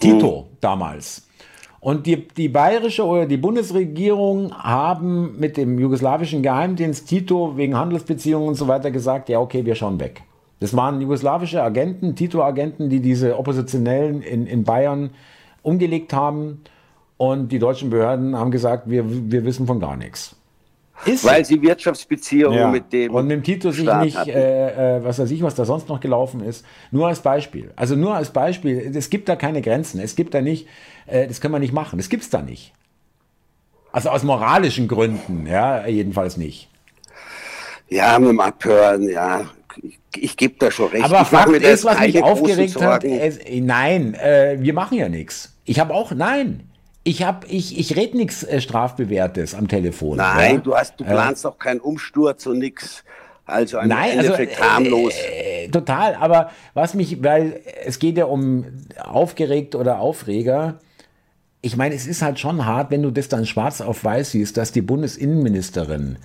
Tito 0.02 0.48
mhm. 0.50 0.56
damals. 0.60 1.26
Und 1.80 2.06
die, 2.06 2.28
die 2.28 2.48
bayerische 2.48 3.04
oder 3.04 3.26
die 3.26 3.36
Bundesregierung 3.36 4.54
haben 4.54 5.38
mit 5.38 5.56
dem 5.56 5.78
jugoslawischen 5.78 6.42
Geheimdienst 6.42 7.08
Tito 7.08 7.56
wegen 7.56 7.76
Handelsbeziehungen 7.76 8.48
und 8.48 8.54
so 8.54 8.68
weiter 8.68 8.92
gesagt, 8.92 9.28
ja, 9.28 9.40
okay, 9.40 9.64
wir 9.64 9.74
schauen 9.74 9.98
weg. 9.98 10.22
Das 10.60 10.76
waren 10.76 11.00
jugoslawische 11.00 11.60
Agenten, 11.60 12.14
Tito-Agenten, 12.14 12.88
die 12.88 13.00
diese 13.00 13.36
Oppositionellen 13.36 14.22
in, 14.22 14.46
in 14.46 14.62
Bayern 14.62 15.10
umgelegt 15.62 16.12
haben. 16.12 16.60
Und 17.16 17.50
die 17.50 17.58
deutschen 17.58 17.90
Behörden 17.90 18.36
haben 18.38 18.52
gesagt, 18.52 18.88
wir, 18.88 19.04
wir 19.08 19.44
wissen 19.44 19.66
von 19.66 19.80
gar 19.80 19.96
nichts. 19.96 20.36
Ist 21.04 21.24
Weil 21.24 21.44
sie 21.44 21.60
Wirtschaftsbeziehungen 21.60 22.58
ja. 22.58 22.68
mit 22.68 22.92
dem. 22.92 23.12
Und 23.12 23.26
mit 23.26 23.36
dem 23.36 23.42
Tito 23.42 23.70
sich 23.72 23.84
nicht, 23.84 24.16
äh, 24.26 24.98
äh, 24.98 25.04
was 25.04 25.18
weiß 25.18 25.30
ich, 25.30 25.42
was 25.42 25.54
da 25.54 25.64
sonst 25.64 25.88
noch 25.88 26.00
gelaufen 26.00 26.42
ist. 26.44 26.64
Nur 26.90 27.08
als 27.08 27.20
Beispiel. 27.20 27.72
Also 27.74 27.96
nur 27.96 28.14
als 28.14 28.30
Beispiel. 28.30 28.92
Es 28.94 29.10
gibt 29.10 29.28
da 29.28 29.36
keine 29.36 29.62
Grenzen. 29.62 30.00
Es 30.00 30.14
gibt 30.14 30.32
da 30.34 30.40
nicht, 30.40 30.68
äh, 31.06 31.26
das 31.26 31.40
können 31.40 31.54
wir 31.54 31.58
nicht 31.58 31.72
machen. 31.72 31.98
Das 31.98 32.08
gibt 32.08 32.22
es 32.22 32.30
da 32.30 32.40
nicht. 32.42 32.72
Also 33.90 34.08
aus 34.08 34.22
moralischen 34.22 34.88
Gründen, 34.88 35.46
ja, 35.46 35.86
jedenfalls 35.86 36.36
nicht. 36.36 36.68
Ja, 37.88 38.18
mit 38.18 38.30
dem 38.30 38.40
Abhören, 38.40 39.08
ja. 39.08 39.50
Ich, 39.82 39.98
ich 40.16 40.36
gebe 40.36 40.54
da 40.58 40.70
schon 40.70 40.88
recht. 40.88 41.04
Aber 41.04 41.20
ich 41.20 41.28
Fakt 41.28 41.50
ist, 41.50 41.84
was 41.84 42.00
mich 42.00 42.22
aufgeregt 42.22 42.80
hat, 42.80 43.04
es, 43.04 43.38
nein, 43.50 44.14
äh, 44.14 44.56
wir 44.60 44.72
machen 44.72 44.96
ja 44.96 45.08
nichts. 45.08 45.54
Ich 45.64 45.78
habe 45.78 45.92
auch, 45.92 46.12
nein, 46.12 46.71
ich 47.04 47.22
habe, 47.22 47.46
ich, 47.48 47.78
ich 47.78 47.96
rede 47.96 48.16
nichts 48.16 48.44
äh, 48.44 48.60
strafbewährtes 48.60 49.54
am 49.54 49.68
Telefon. 49.68 50.18
Nein, 50.18 50.56
ja? 50.56 50.60
du 50.60 50.74
hast, 50.74 50.98
du 51.00 51.04
äh, 51.04 51.08
planst 51.08 51.44
äh, 51.44 51.48
auch 51.48 51.58
keinen 51.58 51.80
Umsturz 51.80 52.46
und 52.46 52.58
nichts. 52.58 53.04
Also 53.44 53.78
ein 53.78 53.88
Nein, 53.88 54.18
also, 54.18 54.32
Endeffekt 54.32 54.62
harmlos. 54.62 55.14
Äh, 55.14 55.64
äh, 55.64 55.68
total, 55.68 56.14
aber 56.14 56.50
was 56.74 56.94
mich, 56.94 57.22
weil 57.22 57.60
es 57.84 57.98
geht 57.98 58.16
ja 58.16 58.26
um 58.26 58.66
aufgeregt 58.98 59.74
oder 59.74 59.98
Aufreger. 59.98 60.78
Ich 61.60 61.76
meine, 61.76 61.94
es 61.94 62.06
ist 62.06 62.22
halt 62.22 62.38
schon 62.38 62.66
hart, 62.66 62.90
wenn 62.90 63.02
du 63.02 63.10
das 63.10 63.28
dann 63.28 63.46
schwarz 63.46 63.80
auf 63.80 64.04
weiß 64.04 64.32
siehst, 64.32 64.56
dass 64.56 64.72
die 64.72 64.82
Bundesinnenministerin 64.82 66.18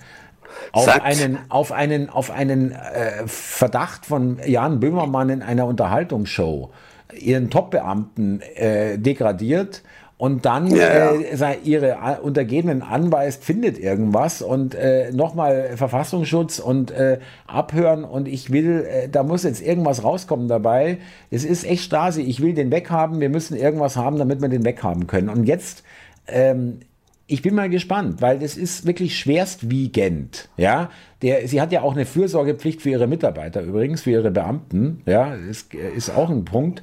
auf 0.72 0.84
Sagt. 0.84 1.04
einen, 1.04 1.38
auf 1.48 1.72
einen, 1.72 2.08
auf 2.08 2.30
einen 2.30 2.72
äh, 2.72 3.26
Verdacht 3.26 4.06
von 4.06 4.38
Jan 4.44 4.80
Böhmermann 4.80 5.28
in 5.28 5.42
einer 5.42 5.66
Unterhaltungsshow 5.66 6.70
ihren 7.16 7.50
Top-Beamten 7.50 8.40
äh, 8.40 8.98
degradiert 8.98 9.82
und 10.18 10.44
dann 10.44 10.66
ja, 10.66 11.14
ja. 11.14 11.50
Äh, 11.50 11.58
ihre 11.62 12.18
Untergebenen 12.22 12.82
anweist, 12.82 13.44
findet 13.44 13.78
irgendwas 13.78 14.42
und 14.42 14.74
äh, 14.74 15.12
nochmal 15.12 15.76
Verfassungsschutz 15.76 16.58
und 16.58 16.90
äh, 16.90 17.20
abhören 17.46 18.02
und 18.02 18.26
ich 18.26 18.50
will, 18.50 18.84
äh, 18.84 19.08
da 19.08 19.22
muss 19.22 19.44
jetzt 19.44 19.62
irgendwas 19.62 20.02
rauskommen 20.02 20.48
dabei. 20.48 20.98
Es 21.30 21.44
ist 21.44 21.64
echt 21.64 21.84
Stasi, 21.84 22.22
ich 22.22 22.42
will 22.42 22.52
den 22.52 22.72
weghaben, 22.72 23.20
wir 23.20 23.28
müssen 23.28 23.56
irgendwas 23.56 23.96
haben, 23.96 24.18
damit 24.18 24.42
wir 24.42 24.48
den 24.48 24.64
weghaben 24.64 25.06
können. 25.06 25.28
Und 25.28 25.44
jetzt, 25.44 25.84
ähm, 26.26 26.80
ich 27.28 27.42
bin 27.42 27.54
mal 27.54 27.70
gespannt, 27.70 28.20
weil 28.20 28.40
das 28.40 28.56
ist 28.56 28.86
wirklich 28.86 29.16
schwerstwiegend. 29.16 30.48
Ja, 30.56 30.90
der, 31.22 31.46
sie 31.46 31.60
hat 31.60 31.70
ja 31.72 31.82
auch 31.82 31.94
eine 31.94 32.06
Fürsorgepflicht 32.06 32.82
für 32.82 32.90
ihre 32.90 33.06
Mitarbeiter 33.06 33.60
übrigens, 33.60 34.02
für 34.02 34.10
ihre 34.10 34.30
Beamten. 34.32 35.02
Ja, 35.06 35.34
ist, 35.34 35.74
ist 35.74 36.10
auch 36.10 36.30
ein 36.30 36.44
Punkt. 36.44 36.82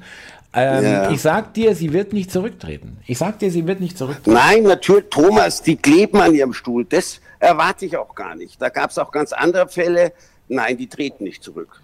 Ähm, 0.56 0.84
ja. 0.84 1.12
Ich 1.12 1.22
sag 1.22 1.54
dir, 1.54 1.76
sie 1.76 1.92
wird 1.92 2.14
nicht 2.14 2.32
zurücktreten. 2.32 2.98
Ich 3.06 3.18
sag 3.18 3.40
dir, 3.40 3.52
sie 3.52 3.68
wird 3.68 3.82
nicht 3.82 3.98
zurücktreten. 3.98 4.34
Nein, 4.34 4.64
natürlich, 4.64 5.10
Thomas, 5.10 5.62
die 5.62 5.76
kleben 5.76 6.22
an 6.22 6.34
ihrem 6.34 6.54
Stuhl. 6.54 6.86
Das 6.86 7.20
erwarte 7.40 7.86
ich 7.86 7.98
auch 7.98 8.16
gar 8.16 8.36
nicht. 8.36 8.62
Da 8.62 8.70
gab 8.70 8.90
es 8.90 8.98
auch 8.98 9.12
ganz 9.12 9.34
andere 9.34 9.68
Fälle. 9.68 10.14
Nein, 10.48 10.78
die 10.78 10.88
treten 10.88 11.26
nicht 11.26 11.44
zurück. 11.44 11.82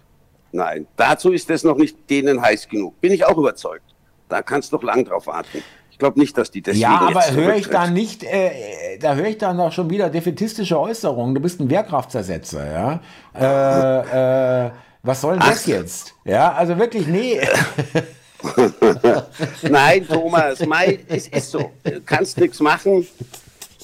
Nein, 0.52 0.86
dazu 0.96 1.32
ist 1.32 1.50
es 1.50 1.64
noch 1.64 1.76
nicht 1.76 2.10
denen 2.10 2.40
heiß 2.40 2.68
genug. 2.68 3.00
Bin 3.00 3.12
ich 3.12 3.24
auch 3.24 3.36
überzeugt. 3.36 3.84
Da 4.28 4.42
kannst 4.42 4.72
du 4.72 4.76
noch 4.76 4.82
lang 4.82 5.04
drauf 5.04 5.26
warten. 5.26 5.62
Ich 5.90 5.98
glaube 5.98 6.18
nicht, 6.18 6.36
dass 6.38 6.50
die 6.50 6.62
deswegen 6.62 6.82
Ja, 6.82 7.00
aber 7.00 7.30
höre 7.30 7.56
ich 7.56 7.68
da 7.68 7.86
nicht, 7.86 8.24
äh, 8.24 8.98
da 8.98 9.14
höre 9.14 9.28
ich 9.28 9.38
dann 9.38 9.60
auch 9.60 9.72
schon 9.72 9.90
wieder 9.90 10.08
defetistische 10.08 10.80
Äußerungen. 10.80 11.34
Du 11.34 11.40
bist 11.40 11.60
ein 11.60 11.68
Wehrkraftzersetzer, 11.68 12.66
ja. 12.72 13.00
Äh, 13.34 14.66
äh, 14.66 14.70
was 15.02 15.20
soll 15.20 15.38
denn 15.38 15.48
das 15.48 15.66
jetzt? 15.66 16.14
Ja, 16.24 16.52
also 16.52 16.78
wirklich, 16.78 17.06
nee. 17.06 17.40
Nein, 19.62 20.06
Thomas, 20.06 20.64
Mai, 20.66 21.00
es 21.08 21.28
ist 21.28 21.50
so. 21.50 21.70
Du 21.84 22.00
kannst 22.00 22.38
nichts 22.38 22.60
machen. 22.60 23.06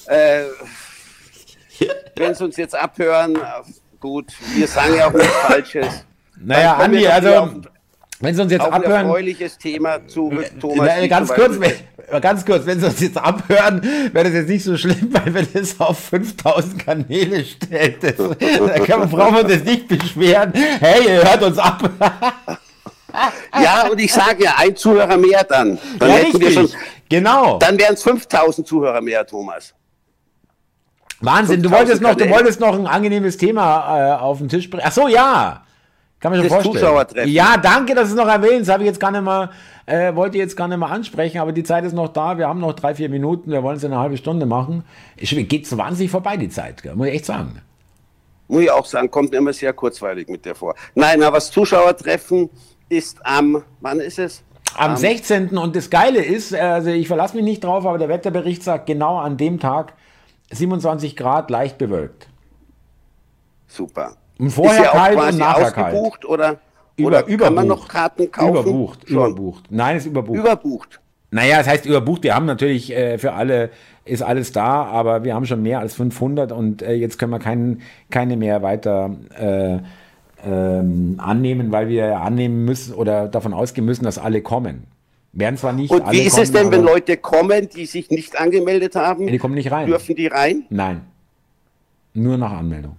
Äh, 0.07 0.43
Wenn 2.15 2.35
sie 2.35 2.43
uns 2.43 2.57
jetzt 2.57 2.75
abhören, 2.75 3.37
gut, 3.99 4.33
wir 4.55 4.67
sagen 4.67 4.95
ja 4.95 5.07
auch 5.07 5.13
nichts 5.13 5.35
Falsches. 5.35 6.05
Naja, 6.37 6.77
Andi, 6.77 7.07
also. 7.07 7.61
Wenn 8.21 8.35
Sie 8.35 8.41
uns 8.41 8.51
jetzt 8.51 8.61
abhören. 8.61 8.91
Ein 8.91 9.05
erfreuliches 9.05 9.57
Thema 9.57 10.05
zu 10.05 10.29
Thomas. 10.59 10.89
Na, 10.99 11.07
ganz, 11.07 11.29
kurz, 11.29 11.57
ganz 12.21 12.45
kurz, 12.45 12.65
wenn 12.65 12.79
Sie 12.79 12.85
uns 12.85 12.99
jetzt 12.99 13.17
abhören, 13.17 13.81
wäre 14.11 14.25
das 14.25 14.33
jetzt 14.33 14.49
nicht 14.49 14.63
so 14.63 14.75
schlimm, 14.75 15.07
weil 15.11 15.33
wenn 15.33 15.47
das 15.53 15.79
auf 15.79 15.99
5000 15.99 16.79
Kanäle 16.79 17.45
stellt, 17.45 18.03
das, 18.03 18.15
da 18.17 18.79
kann 18.79 19.09
brauchen 19.09 19.35
wir 19.35 19.55
uns 19.55 19.63
nicht 19.63 19.87
beschweren. 19.87 20.51
Hey, 20.53 21.05
ihr 21.05 21.23
hört 21.23 21.43
uns 21.43 21.57
ab. 21.57 21.89
ja, 23.61 23.87
und 23.87 23.99
ich 23.99 24.13
sage 24.13 24.43
ja, 24.43 24.55
ein 24.57 24.75
Zuhörer 24.75 25.17
mehr 25.17 25.43
dann. 25.43 25.77
Dann 25.97 26.09
ja, 26.09 26.15
hätten 26.15 26.39
wir 26.39 26.51
schon. 26.51 26.69
Genau. 27.09 27.57
Dann 27.57 27.77
wären 27.79 27.95
es 27.95 28.03
5000 28.03 28.67
Zuhörer 28.67 29.01
mehr, 29.01 29.25
Thomas. 29.25 29.73
Wahnsinn, 31.21 31.61
du 31.61 31.69
wolltest 31.71 32.01
noch, 32.01 32.15
du 32.15 32.29
wolltest 32.29 32.59
noch 32.59 32.73
ein 32.77 32.87
angenehmes 32.87 33.37
Thema 33.37 34.15
äh, 34.15 34.19
auf 34.19 34.37
den 34.37 34.47
Tisch 34.47 34.69
bringen. 34.69 34.83
Ach 34.85 34.91
so, 34.91 35.07
ja. 35.07 35.63
Kann 36.19 36.33
man 36.33 36.47
schon 36.47 36.61
vorstellen. 36.61 37.29
Ja, 37.29 37.55
danke, 37.57 37.95
dass 37.95 38.09
es 38.09 38.15
noch 38.15 38.27
erwähnt. 38.27 38.61
Das 38.61 38.69
habe 38.69 38.83
ich 38.83 38.87
jetzt 38.87 38.99
gar 38.99 39.11
nicht 39.11 39.21
mal, 39.23 39.49
äh, 39.85 40.13
wollte 40.15 40.37
jetzt 40.37 40.57
gar 40.57 40.67
nicht 40.67 40.77
mal 40.77 40.91
ansprechen, 40.91 41.39
aber 41.39 41.53
die 41.53 41.63
Zeit 41.63 41.85
ist 41.85 41.93
noch 41.93 42.09
da. 42.09 42.37
Wir 42.37 42.47
haben 42.47 42.59
noch 42.59 42.73
drei, 42.73 42.93
vier 42.93 43.09
Minuten. 43.09 43.51
Wir 43.51 43.63
wollen 43.63 43.77
es 43.77 43.83
in 43.83 43.91
eine 43.91 44.01
halbe 44.01 44.17
Stunde 44.17 44.45
machen. 44.45 44.83
Es 45.15 45.29
geht 45.29 45.65
so 45.65 45.77
wahnsinnig 45.77 46.11
vorbei, 46.11 46.35
die 46.35 46.49
Zeit, 46.49 46.83
muss 46.93 47.07
ich 47.07 47.13
echt 47.13 47.25
sagen. 47.25 47.61
Muss 48.49 48.63
ich 48.63 48.71
auch 48.71 48.85
sagen, 48.85 49.09
kommt 49.09 49.33
immer 49.33 49.53
sehr 49.53 49.71
kurzweilig 49.73 50.27
mit 50.27 50.43
der 50.43 50.55
vor. 50.55 50.75
Nein, 50.95 51.23
aber 51.23 51.37
das 51.37 51.51
Zuschauertreffen 51.51 52.49
ist 52.89 53.25
am, 53.25 53.63
wann 53.81 53.99
ist 53.99 54.19
es? 54.19 54.43
Am, 54.75 54.91
am 54.91 54.97
16. 54.97 55.57
Und 55.57 55.75
das 55.75 55.89
Geile 55.89 56.23
ist, 56.23 56.53
also 56.53 56.89
ich 56.89 57.07
verlasse 57.07 57.35
mich 57.35 57.45
nicht 57.45 57.63
drauf, 57.63 57.85
aber 57.85 57.97
der 57.97 58.09
Wetterbericht 58.09 58.63
sagt 58.63 58.87
genau 58.87 59.17
an 59.17 59.37
dem 59.37 59.59
Tag 59.59 59.93
27 60.51 61.15
Grad 61.15 61.49
leicht 61.49 61.77
bewölkt. 61.77 62.27
Super. 63.67 64.13
Und 64.39 64.49
vorher 64.49 64.85
ist 64.85 64.91
kalt 64.91 65.19
und 65.19 65.37
nachher 65.37 65.71
kalt. 65.71 66.25
Oder, 66.25 66.57
Über, 66.95 67.07
oder 67.07 67.19
überbucht. 67.27 67.39
kann 67.39 67.53
man 67.53 67.67
noch 67.67 67.87
Karten 67.87 68.31
kaufen? 68.31 68.49
Überbucht, 68.49 69.07
Schon. 69.07 69.15
überbucht. 69.17 69.65
Nein, 69.69 69.97
ist 69.97 70.05
überbucht. 70.05 70.39
Überbucht. 70.39 70.99
Naja, 71.31 71.59
es 71.59 71.67
heißt 71.67 71.85
überbucht. 71.85 72.23
Wir 72.23 72.33
haben 72.33 72.45
natürlich 72.47 72.91
äh, 72.91 73.17
für 73.19 73.33
alle 73.33 73.69
ist 74.05 74.23
alles 74.23 74.51
da, 74.51 74.85
aber 74.85 75.23
wir 75.23 75.35
haben 75.35 75.45
schon 75.45 75.61
mehr 75.61 75.79
als 75.79 75.93
500 75.93 76.51
und 76.51 76.81
äh, 76.81 76.93
jetzt 76.93 77.19
können 77.19 77.31
wir 77.31 77.39
kein, 77.39 77.81
keine 78.09 78.37
mehr 78.37 78.63
weiter 78.63 79.11
äh, 79.37 79.77
ähm, 80.45 81.15
annehmen, 81.17 81.71
weil 81.71 81.89
wir 81.89 82.17
annehmen 82.21 82.65
müssen 82.65 82.93
oder 82.93 83.27
davon 83.27 83.53
ausgehen 83.53 83.85
müssen, 83.85 84.03
dass 84.03 84.17
alle 84.17 84.41
kommen. 84.41 84.83
Werden 85.31 85.57
zwar 85.57 85.73
nicht 85.73 85.91
Und 85.91 86.11
wie 86.11 86.21
ist 86.21 86.33
kommen, 86.33 86.43
es 86.43 86.51
denn, 86.51 86.71
wenn 86.71 86.83
Leute 86.83 87.17
kommen, 87.17 87.69
die 87.69 87.85
sich 87.85 88.09
nicht 88.09 88.39
angemeldet 88.39 88.95
haben? 88.95 89.27
Die 89.27 89.37
kommen 89.37 89.53
nicht 89.53 89.71
rein. 89.71 89.87
Dürfen 89.87 90.15
die 90.15 90.27
rein? 90.27 90.63
Nein. 90.69 91.01
Nur 92.13 92.37
nach 92.37 92.51
Anmeldung. 92.51 92.95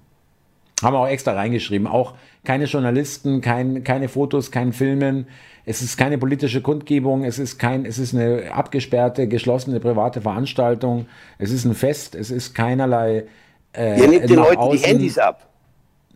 Haben 0.83 0.95
wir 0.95 1.01
auch 1.01 1.09
extra 1.09 1.33
reingeschrieben. 1.33 1.87
Auch 1.87 2.15
keine 2.45 2.65
Journalisten, 2.65 3.41
kein, 3.41 3.85
keine 3.85 4.09
Fotos, 4.09 4.51
kein 4.51 4.73
Filmen. 4.73 5.27
Es 5.67 5.83
ist 5.83 5.99
keine 5.99 6.17
politische 6.19 6.63
Kundgebung. 6.63 7.25
Es 7.25 7.39
ist 7.39 7.59
kein, 7.59 7.85
es 7.85 7.99
ist 7.99 8.15
eine 8.15 8.53
abgesperrte, 8.53 9.29
geschlossene 9.29 9.81
private 9.81 10.21
Veranstaltung. 10.23 11.07
Es 11.39 11.51
ist 11.51 11.65
ein 11.65 11.75
Fest. 11.75 12.15
Es 12.15 12.31
ist 12.31 12.55
keinerlei. 12.55 13.25
Äh, 13.73 14.01
Ihr 14.01 14.09
nehmt 14.09 14.31
den 14.31 14.37
Leuten 14.37 14.57
außen. 14.57 14.79
die 14.83 14.87
Handys 14.89 15.19
ab. 15.19 15.50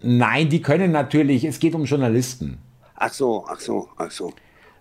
Nein, 0.05 0.49
die 0.49 0.61
können 0.61 0.93
natürlich, 0.93 1.45
es 1.45 1.59
geht 1.59 1.75
um 1.75 1.85
Journalisten. 1.85 2.59
Ach 2.95 3.13
so, 3.13 3.45
ach 3.49 3.59
so, 3.59 3.89
ach 3.97 4.11
so. 4.11 4.33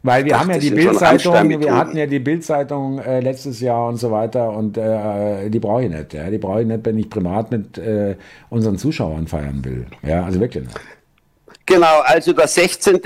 Weil 0.06 0.26
wir 0.26 0.36
Ach, 0.36 0.42
haben 0.42 0.52
ja 0.52 0.58
die 0.58 0.70
Bildzeitung, 0.70 1.62
wir 1.62 1.76
hatten 1.76 1.96
ja 1.96 2.06
die 2.06 2.20
Bildzeitung 2.20 3.00
äh, 3.00 3.22
letztes 3.22 3.62
Jahr 3.62 3.88
und 3.88 3.96
so 3.96 4.12
weiter 4.12 4.52
und 4.52 4.78
äh, 4.78 5.50
die 5.50 5.60
brauche 5.60 5.86
ich 5.86 5.90
nicht. 5.90 6.14
Ja. 6.14 6.30
Die 6.30 6.38
brauche 6.38 6.62
ich 6.62 6.68
nicht, 6.68 6.86
wenn 6.86 6.98
ich 6.98 7.10
privat 7.10 7.52
mit 7.52 7.78
äh, 7.78 8.18
unseren 8.50 8.78
Zuschauern 8.78 9.28
feiern 9.28 9.64
will. 9.64 9.88
Ja, 10.02 10.26
also 10.26 10.42
wirklich 10.42 10.66
nicht. 10.66 10.80
Genau, 11.66 12.02
also 12.02 12.34
der 12.34 12.48
16. 12.50 13.00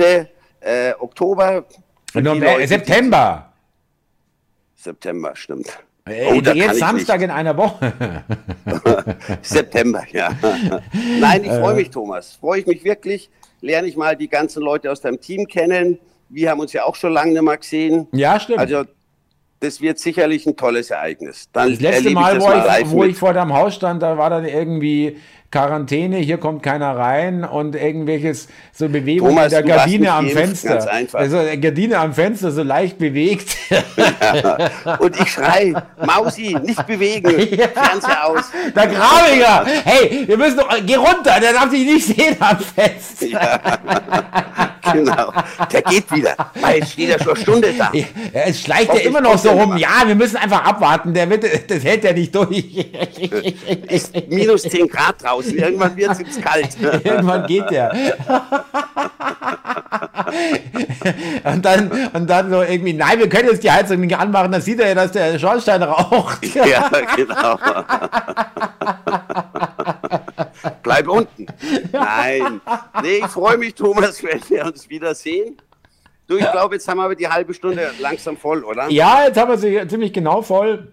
Äh, 0.60 0.94
Oktober. 1.00 1.66
September. 2.66 3.54
September, 4.76 5.36
stimmt. 5.36 5.68
Oh, 6.08 6.34
jetzt 6.54 6.80
Samstag 6.80 7.22
in 7.22 7.32
einer 7.32 7.56
Woche. 7.56 7.94
September, 9.42 10.04
ja. 10.12 10.32
Nein, 11.20 11.44
ich 11.44 11.52
freue 11.52 11.74
äh. 11.74 11.78
mich, 11.78 11.90
Thomas. 11.90 12.38
Freue 12.40 12.62
ich 12.62 12.68
mich 12.68 12.84
wirklich. 12.84 13.30
Lerne 13.62 13.88
ich 13.88 13.96
mal 13.96 14.16
die 14.16 14.28
ganzen 14.28 14.62
Leute 14.62 14.92
aus 14.92 15.02
deinem 15.02 15.20
Team 15.20 15.48
kennen. 15.48 16.00
Wir 16.30 16.52
haben 16.52 16.60
uns 16.60 16.74
ja 16.74 16.84
auch 16.84 16.96
schon 16.96 17.14
lange 17.14 17.32
nicht 17.32 17.42
mehr 17.42 17.58
gesehen. 17.58 18.08
Ja, 18.12 18.40
stimmt. 18.40 18.60
Also 18.60 18.84
das 19.60 19.82
wird 19.82 19.98
sicherlich 20.00 20.46
ein 20.46 20.56
tolles 20.56 20.92
Ereignis. 20.92 21.50
Dann 21.52 21.72
das 21.72 21.80
letzte 21.80 22.12
Mal, 22.12 22.40
wo, 22.40 22.48
mal 22.48 22.82
ich, 22.82 22.90
wo 22.90 23.04
ich, 23.04 23.18
vor 23.18 23.34
deinem 23.34 23.54
Haus 23.54 23.76
stand, 23.76 24.04
da 24.04 24.18
war 24.18 24.30
dann 24.30 24.46
irgendwie 24.46 25.18
Quarantäne, 25.50 26.18
hier 26.18 26.38
kommt 26.38 26.62
keiner 26.62 26.98
rein 26.98 27.46
und 27.46 27.76
irgendwelches 27.76 28.50
so 28.74 28.90
Bewegungen 28.90 29.36
Thomas, 29.36 29.50
der 29.50 29.64
Gardine 29.64 30.12
am 30.12 30.28
Fenster. 30.28 30.86
Also 31.14 31.38
Gardine 31.62 32.00
am 32.00 32.14
Fenster 32.14 32.52
so 32.52 32.64
leicht 32.64 32.98
bewegt. 32.98 33.56
Ja. 33.70 34.98
Und 35.00 35.20
ich 35.20 35.32
schrei, 35.32 35.74
Mausi, 36.06 36.58
nicht 36.64 36.86
bewegen, 36.86 37.30
ja. 37.58 37.68
Fernseher 37.70 38.26
aus. 38.26 38.52
Der 38.76 38.88
Graviger, 38.88 39.66
hey, 39.86 40.28
wir 40.28 40.38
müssen 40.38 40.58
doch, 40.58 40.70
geh 40.86 40.96
runter, 40.96 41.40
der 41.40 41.54
darf 41.54 41.70
sich 41.70 41.86
nicht 41.86 42.06
sehen 42.08 42.36
am 42.40 42.60
Fenster. 42.60 43.28
Ja. 43.28 44.77
Genau, 44.94 45.34
der 45.72 45.82
geht 45.82 46.12
wieder, 46.12 46.36
weil 46.56 46.82
es 46.82 46.94
steht 46.94 47.10
ja 47.10 47.20
schon 47.20 47.34
eine 47.34 47.42
Stunde 47.42 47.74
da. 47.78 47.92
Es 48.34 48.62
schleicht 48.62 48.94
ja 48.94 49.00
immer 49.02 49.22
noch 49.22 49.38
so 49.38 49.50
rum. 49.50 49.78
Ja, 49.78 50.04
wir 50.06 50.16
müssen 50.16 50.38
einfach 50.38 50.64
abwarten, 50.64 51.14
der 51.14 51.30
wird, 51.30 51.44
das 51.70 51.84
hält 51.84 52.04
ja 52.04 52.14
nicht 52.14 52.34
durch. 52.34 52.48
Ist 53.88 54.14
minus 54.30 54.64
10 54.64 54.88
Grad 54.88 55.24
draußen. 55.24 55.58
Irgendwann 55.58 55.96
wird 55.96 56.12
es 56.12 56.42
kalt. 56.42 56.70
Irgendwann 57.04 57.46
geht 57.48 57.70
der. 57.70 57.94
und, 61.44 61.66
dann, 61.66 61.92
und 62.14 62.30
dann 62.30 62.50
so 62.50 62.62
irgendwie, 62.62 62.94
nein, 62.94 63.20
wir 63.20 63.30
können 63.30 63.50
jetzt 63.50 63.64
die 63.64 63.72
Heizung 63.72 64.02
nicht 64.02 64.18
anmachen, 64.18 64.52
dann 64.52 64.62
sieht 64.62 64.80
er 64.80 64.90
ja, 64.90 64.96
dass 64.96 65.12
der 65.12 65.40
Schornstein 65.40 65.84
raucht. 65.84 66.56
ja, 66.56 66.90
genau. 67.16 67.60
Bleib 70.84 71.08
unten. 71.08 71.46
Nein. 71.92 72.62
Nee, 73.02 73.18
ich 73.20 73.28
freue 73.28 73.58
mich, 73.58 73.76
Thomas, 73.76 74.24
wenn 74.24 74.42
wir 74.50 74.66
uns 74.66 74.90
wiedersehen. 74.90 75.58
Du, 76.28 76.36
ich 76.36 76.52
glaube, 76.52 76.76
jetzt 76.76 76.88
haben 76.88 76.98
wir 76.98 77.06
aber 77.06 77.16
die 77.16 77.28
halbe 77.28 77.54
Stunde 77.54 77.90
langsam 78.00 78.36
voll, 78.36 78.64
oder? 78.64 78.90
Ja, 78.90 79.26
jetzt 79.26 79.38
haben 79.40 79.50
wir 79.50 79.58
sie 79.58 79.88
ziemlich 79.88 80.12
genau 80.12 80.42
voll. 80.42 80.92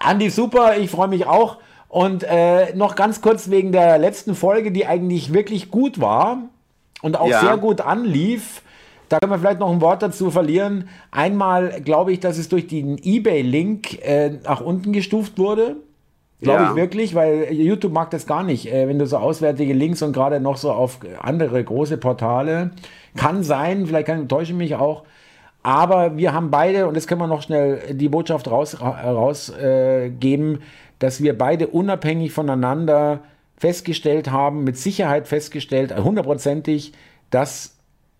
Andi, 0.00 0.28
super, 0.30 0.76
ich 0.76 0.90
freue 0.90 1.08
mich 1.08 1.26
auch. 1.26 1.58
Und 1.88 2.24
äh, 2.24 2.74
noch 2.74 2.94
ganz 2.94 3.20
kurz 3.20 3.50
wegen 3.50 3.72
der 3.72 3.98
letzten 3.98 4.34
Folge, 4.34 4.70
die 4.70 4.86
eigentlich 4.86 5.32
wirklich 5.32 5.70
gut 5.70 6.00
war 6.00 6.42
und 7.02 7.18
auch 7.18 7.28
ja. 7.28 7.40
sehr 7.40 7.56
gut 7.56 7.80
anlief. 7.80 8.62
Da 9.08 9.18
können 9.18 9.32
wir 9.32 9.38
vielleicht 9.40 9.58
noch 9.58 9.70
ein 9.70 9.80
Wort 9.80 10.02
dazu 10.02 10.30
verlieren. 10.30 10.88
Einmal 11.10 11.80
glaube 11.82 12.12
ich, 12.12 12.20
dass 12.20 12.38
es 12.38 12.48
durch 12.48 12.68
den 12.68 12.96
eBay-Link 13.02 14.00
äh, 14.02 14.30
nach 14.44 14.60
unten 14.60 14.92
gestuft 14.92 15.36
wurde. 15.38 15.76
Glaube 16.40 16.62
ja. 16.62 16.70
ich 16.70 16.76
wirklich, 16.76 17.14
weil 17.14 17.52
YouTube 17.52 17.92
mag 17.92 18.10
das 18.10 18.26
gar 18.26 18.42
nicht, 18.42 18.72
äh, 18.72 18.88
wenn 18.88 18.98
du 18.98 19.06
so 19.06 19.18
auswärtige 19.18 19.74
Links 19.74 20.02
und 20.02 20.12
gerade 20.12 20.40
noch 20.40 20.56
so 20.56 20.72
auf 20.72 21.00
andere 21.20 21.62
große 21.62 21.98
Portale. 21.98 22.70
Kann 23.16 23.42
sein, 23.42 23.86
vielleicht 23.86 24.06
kann, 24.06 24.28
täusche 24.28 24.52
ich 24.52 24.58
mich 24.58 24.74
auch. 24.74 25.04
Aber 25.62 26.16
wir 26.16 26.32
haben 26.32 26.50
beide, 26.50 26.86
und 26.86 26.96
das 26.96 27.06
können 27.06 27.20
wir 27.20 27.26
noch 27.26 27.42
schnell 27.42 27.94
die 27.94 28.08
Botschaft 28.08 28.50
rausgeben, 28.50 28.86
raus, 28.86 29.50
äh, 29.50 30.10
dass 30.98 31.22
wir 31.22 31.36
beide 31.36 31.66
unabhängig 31.66 32.32
voneinander 32.32 33.20
festgestellt 33.58 34.30
haben, 34.30 34.64
mit 34.64 34.78
Sicherheit 34.78 35.28
festgestellt, 35.28 35.94
hundertprozentig, 35.94 36.94
dass 37.28 37.76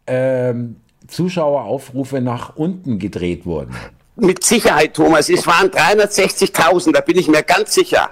ähm, 0.07 0.77
Zuschaueraufrufe 1.07 2.21
nach 2.21 2.57
unten 2.57 2.99
gedreht 2.99 3.47
wurden 3.47 3.75
mit 4.23 4.45
Sicherheit, 4.45 4.95
Thomas. 4.95 5.29
Es 5.29 5.47
waren 5.47 5.69
360.000, 5.71 6.93
da 6.93 7.01
bin 7.01 7.19
ich 7.19 7.29
mir 7.29 7.43
ganz 7.43 7.75
sicher. 7.75 8.11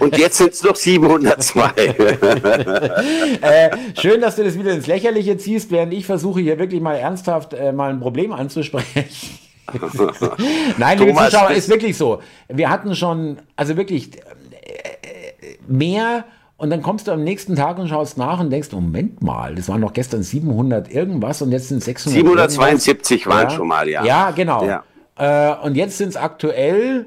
Und 0.00 0.16
jetzt 0.18 0.38
sind 0.38 0.52
es 0.52 0.62
noch 0.62 0.76
702. 0.76 1.70
äh, 3.40 3.70
schön, 4.00 4.20
dass 4.20 4.36
du 4.36 4.44
das 4.44 4.58
wieder 4.58 4.72
ins 4.72 4.86
Lächerliche 4.86 5.36
ziehst, 5.36 5.70
während 5.70 5.92
ich 5.92 6.06
versuche 6.06 6.40
hier 6.40 6.58
wirklich 6.58 6.80
mal 6.80 6.94
ernsthaft 6.94 7.54
äh, 7.54 7.72
mal 7.72 7.90
ein 7.90 8.00
Problem 8.00 8.32
anzusprechen. 8.32 9.04
Nein, 10.78 10.98
liebe 10.98 11.10
Thomas, 11.10 11.30
Zuschauer, 11.30 11.50
ist 11.50 11.68
wirklich 11.68 11.96
so. 11.96 12.20
Wir 12.48 12.70
hatten 12.70 12.94
schon, 12.94 13.38
also 13.56 13.76
wirklich 13.76 14.10
äh, 14.16 14.20
mehr 15.66 16.24
und 16.56 16.70
dann 16.70 16.82
kommst 16.82 17.08
du 17.08 17.12
am 17.12 17.24
nächsten 17.24 17.56
Tag 17.56 17.78
und 17.78 17.88
schaust 17.88 18.16
nach 18.16 18.40
und 18.40 18.50
denkst, 18.50 18.70
Moment 18.72 19.22
mal, 19.22 19.54
das 19.54 19.68
waren 19.68 19.80
doch 19.80 19.92
gestern 19.92 20.22
700 20.22 20.90
irgendwas 20.90 21.42
und 21.42 21.50
jetzt 21.50 21.68
sind 21.68 21.78
es 21.78 21.84
600. 21.86 22.14
772 22.14 23.10
irgendwas. 23.10 23.34
waren 23.36 23.50
ja. 23.50 23.56
schon 23.56 23.68
mal, 23.68 23.88
ja. 23.88 24.04
Ja, 24.04 24.30
genau. 24.30 24.64
Ja. 24.64 24.84
Äh, 25.16 25.54
und 25.62 25.76
jetzt 25.76 25.98
sind 25.98 26.08
es 26.08 26.16
aktuell 26.16 27.06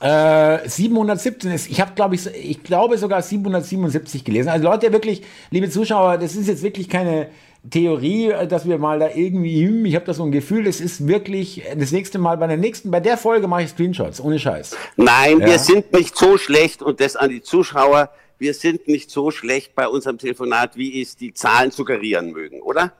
äh, 0.00 0.68
717. 0.68 1.52
Ich 1.52 1.80
habe, 1.80 1.92
glaube 1.94 2.14
ich, 2.14 2.26
ich 2.26 2.62
glaube 2.62 2.98
sogar 2.98 3.22
777 3.22 4.24
gelesen. 4.24 4.48
Also 4.48 4.64
Leute, 4.64 4.92
wirklich, 4.92 5.22
liebe 5.50 5.70
Zuschauer, 5.70 6.18
das 6.18 6.34
ist 6.34 6.48
jetzt 6.48 6.62
wirklich 6.62 6.88
keine 6.88 7.28
Theorie, 7.70 8.32
dass 8.48 8.68
wir 8.68 8.78
mal 8.78 8.98
da 8.98 9.08
irgendwie, 9.14 9.66
hm, 9.66 9.86
ich 9.86 9.94
habe 9.94 10.04
da 10.04 10.12
so 10.12 10.24
ein 10.24 10.32
Gefühl, 10.32 10.64
das 10.64 10.80
ist 10.80 11.06
wirklich 11.06 11.62
das 11.76 11.92
nächste 11.92 12.18
Mal 12.18 12.36
bei 12.36 12.46
der 12.46 12.58
nächsten, 12.58 12.90
bei 12.90 13.00
der 13.00 13.16
Folge 13.16 13.48
mache 13.48 13.62
ich 13.62 13.70
Screenshots, 13.70 14.20
ohne 14.20 14.38
Scheiß. 14.38 14.76
Nein, 14.96 15.40
ja. 15.40 15.46
wir 15.46 15.58
sind 15.58 15.90
nicht 15.92 16.16
so 16.16 16.36
schlecht 16.36 16.82
und 16.82 17.00
das 17.00 17.16
an 17.16 17.30
die 17.30 17.40
Zuschauer, 17.40 18.10
wir 18.38 18.52
sind 18.52 18.86
nicht 18.86 19.10
so 19.10 19.30
schlecht 19.30 19.74
bei 19.74 19.88
unserem 19.88 20.18
Telefonat, 20.18 20.76
wie 20.76 21.00
es 21.00 21.16
die 21.16 21.32
Zahlen 21.32 21.70
suggerieren 21.70 22.32
mögen, 22.32 22.60
oder? 22.60 22.92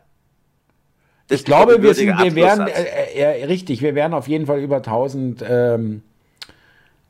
Ich 1.35 1.45
glaube, 1.45 1.83
wir, 1.83 1.95
sind, 1.95 2.19
wir 2.19 2.35
werden, 2.35 2.67
äh, 2.67 3.21
äh, 3.21 3.45
richtig, 3.45 3.83
wir 3.83 3.95
werden 3.95 4.15
auf 4.15 4.29
jeden 4.29 4.47
Fall 4.47 4.61
über 4.61 4.77
1000 4.77 5.45
ähm, 5.49 6.03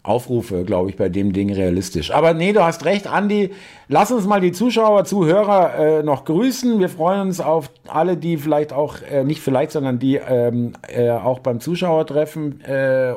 Aufrufe, 0.04 0.64
glaube 0.64 0.90
ich, 0.90 0.96
bei 0.96 1.08
dem 1.08 1.32
Ding 1.32 1.50
realistisch. 1.50 2.10
Aber 2.10 2.34
nee, 2.34 2.52
du 2.52 2.62
hast 2.62 2.84
recht, 2.84 3.06
Andi. 3.06 3.52
Lass 3.88 4.12
uns 4.12 4.26
mal 4.26 4.38
die 4.38 4.52
Zuschauer, 4.52 5.06
Zuhörer 5.06 5.78
äh, 5.78 6.02
noch 6.02 6.26
grüßen. 6.26 6.78
Wir 6.78 6.90
freuen 6.90 7.22
uns 7.22 7.40
auf 7.40 7.70
alle, 7.88 8.18
die 8.18 8.36
vielleicht 8.36 8.74
auch, 8.74 8.96
äh, 9.10 9.24
nicht 9.24 9.40
vielleicht, 9.40 9.72
sondern 9.72 9.98
die 9.98 10.16
ähm, 10.16 10.74
äh, 10.88 11.08
auch 11.08 11.38
beim 11.38 11.58
Zuschauertreffen 11.58 12.60
äh, 12.68 13.12
äh, 13.12 13.14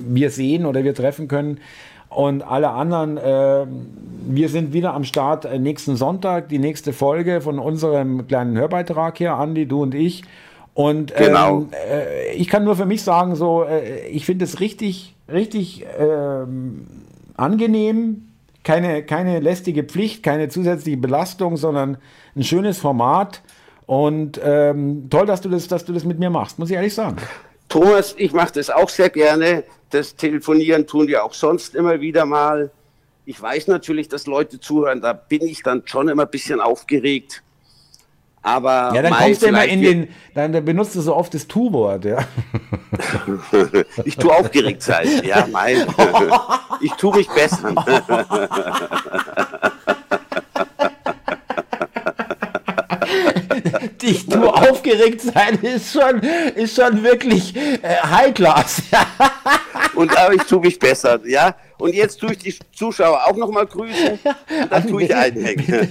wir 0.00 0.30
sehen 0.30 0.66
oder 0.66 0.84
wir 0.84 0.94
treffen 0.94 1.28
können. 1.28 1.60
Und 2.16 2.40
alle 2.40 2.70
anderen, 2.70 3.18
äh, 3.18 3.66
wir 4.26 4.48
sind 4.48 4.72
wieder 4.72 4.94
am 4.94 5.04
Start 5.04 5.44
äh, 5.44 5.58
nächsten 5.58 5.96
Sonntag, 5.96 6.48
die 6.48 6.58
nächste 6.58 6.94
Folge 6.94 7.42
von 7.42 7.58
unserem 7.58 8.26
kleinen 8.26 8.56
Hörbeitrag 8.56 9.18
hier, 9.18 9.34
Andi, 9.34 9.68
du 9.68 9.82
und 9.82 9.94
ich. 9.94 10.22
Und 10.72 11.12
ähm, 11.14 11.26
genau. 11.26 11.66
äh, 11.90 12.32
ich 12.32 12.48
kann 12.48 12.64
nur 12.64 12.74
für 12.74 12.86
mich 12.86 13.02
sagen, 13.02 13.36
so, 13.36 13.64
äh, 13.64 14.06
ich 14.06 14.24
finde 14.24 14.46
es 14.46 14.60
richtig, 14.60 15.14
richtig 15.30 15.84
ähm, 15.98 16.86
angenehm. 17.36 18.28
Keine, 18.64 19.02
keine 19.02 19.40
lästige 19.40 19.84
Pflicht, 19.84 20.22
keine 20.22 20.48
zusätzliche 20.48 20.96
Belastung, 20.96 21.58
sondern 21.58 21.98
ein 22.34 22.44
schönes 22.44 22.78
Format. 22.78 23.42
Und 23.84 24.40
ähm, 24.42 25.10
toll, 25.10 25.26
dass 25.26 25.42
du, 25.42 25.50
das, 25.50 25.68
dass 25.68 25.84
du 25.84 25.92
das 25.92 26.06
mit 26.06 26.18
mir 26.18 26.30
machst, 26.30 26.58
muss 26.58 26.70
ich 26.70 26.76
ehrlich 26.76 26.94
sagen. 26.94 27.18
Thomas, 27.68 28.14
ich 28.16 28.32
mache 28.32 28.54
das 28.54 28.70
auch 28.70 28.88
sehr 28.88 29.10
gerne. 29.10 29.64
Das 29.90 30.16
Telefonieren 30.16 30.86
tun 30.86 31.06
wir 31.06 31.24
auch 31.24 31.34
sonst 31.34 31.74
immer 31.74 32.00
wieder 32.00 32.26
mal. 32.26 32.70
Ich 33.24 33.40
weiß 33.40 33.68
natürlich, 33.68 34.08
dass 34.08 34.26
Leute 34.26 34.60
zuhören, 34.60 35.00
da 35.00 35.12
bin 35.12 35.42
ich 35.42 35.62
dann 35.62 35.82
schon 35.86 36.08
immer 36.08 36.24
ein 36.24 36.30
bisschen 36.30 36.60
aufgeregt. 36.60 37.42
Aber 38.42 38.92
ja, 38.94 39.02
dann 39.02 39.12
kommst 39.12 39.42
du 39.42 39.46
immer 39.46 39.64
in 39.64 39.82
den, 39.82 40.08
dann 40.34 40.64
benutzt 40.64 40.94
du 40.94 41.00
so 41.00 41.16
oft 41.16 41.34
das 41.34 41.48
Tu-Wort, 41.48 42.04
ja. 42.04 42.18
ich 44.04 44.16
tue 44.16 44.32
aufgeregt 44.32 44.82
sein, 44.82 45.24
ja, 45.24 45.48
mein. 45.50 45.84
ich 46.80 46.92
tue 46.92 47.16
mich 47.16 47.28
besser. 47.28 47.74
dich 54.02 54.26
du 54.26 54.48
aufgeregt 54.48 55.20
sein 55.20 55.58
ist 55.62 55.92
schon, 55.92 56.20
ist 56.20 56.76
schon 56.76 57.02
wirklich 57.02 57.54
äh, 57.56 57.96
High 58.02 58.34
Class. 58.34 58.82
und 59.94 60.16
aber 60.16 60.34
ich 60.34 60.42
tue 60.42 60.60
mich 60.60 60.78
besser, 60.78 61.18
ja. 61.26 61.54
Und 61.78 61.94
jetzt 61.94 62.18
tue 62.20 62.32
ich 62.32 62.38
die 62.38 62.54
Zuschauer 62.74 63.26
auch 63.26 63.36
noch 63.36 63.50
mal 63.50 63.66
grüßen. 63.66 64.18
Dann 64.70 64.86
tue 64.86 65.04
ich 65.04 65.14
einhängen. 65.14 65.88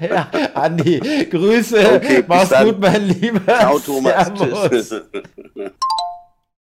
ja, 0.00 0.28
Andi, 0.54 1.26
Grüße. 1.30 1.96
Okay, 1.96 2.24
Mach's 2.26 2.50
gut, 2.64 2.80
mein 2.80 3.08
Lieber. 3.08 3.44
Ciao, 3.44 3.78
Thomas. 3.78 4.32
Tschüss. 4.34 5.02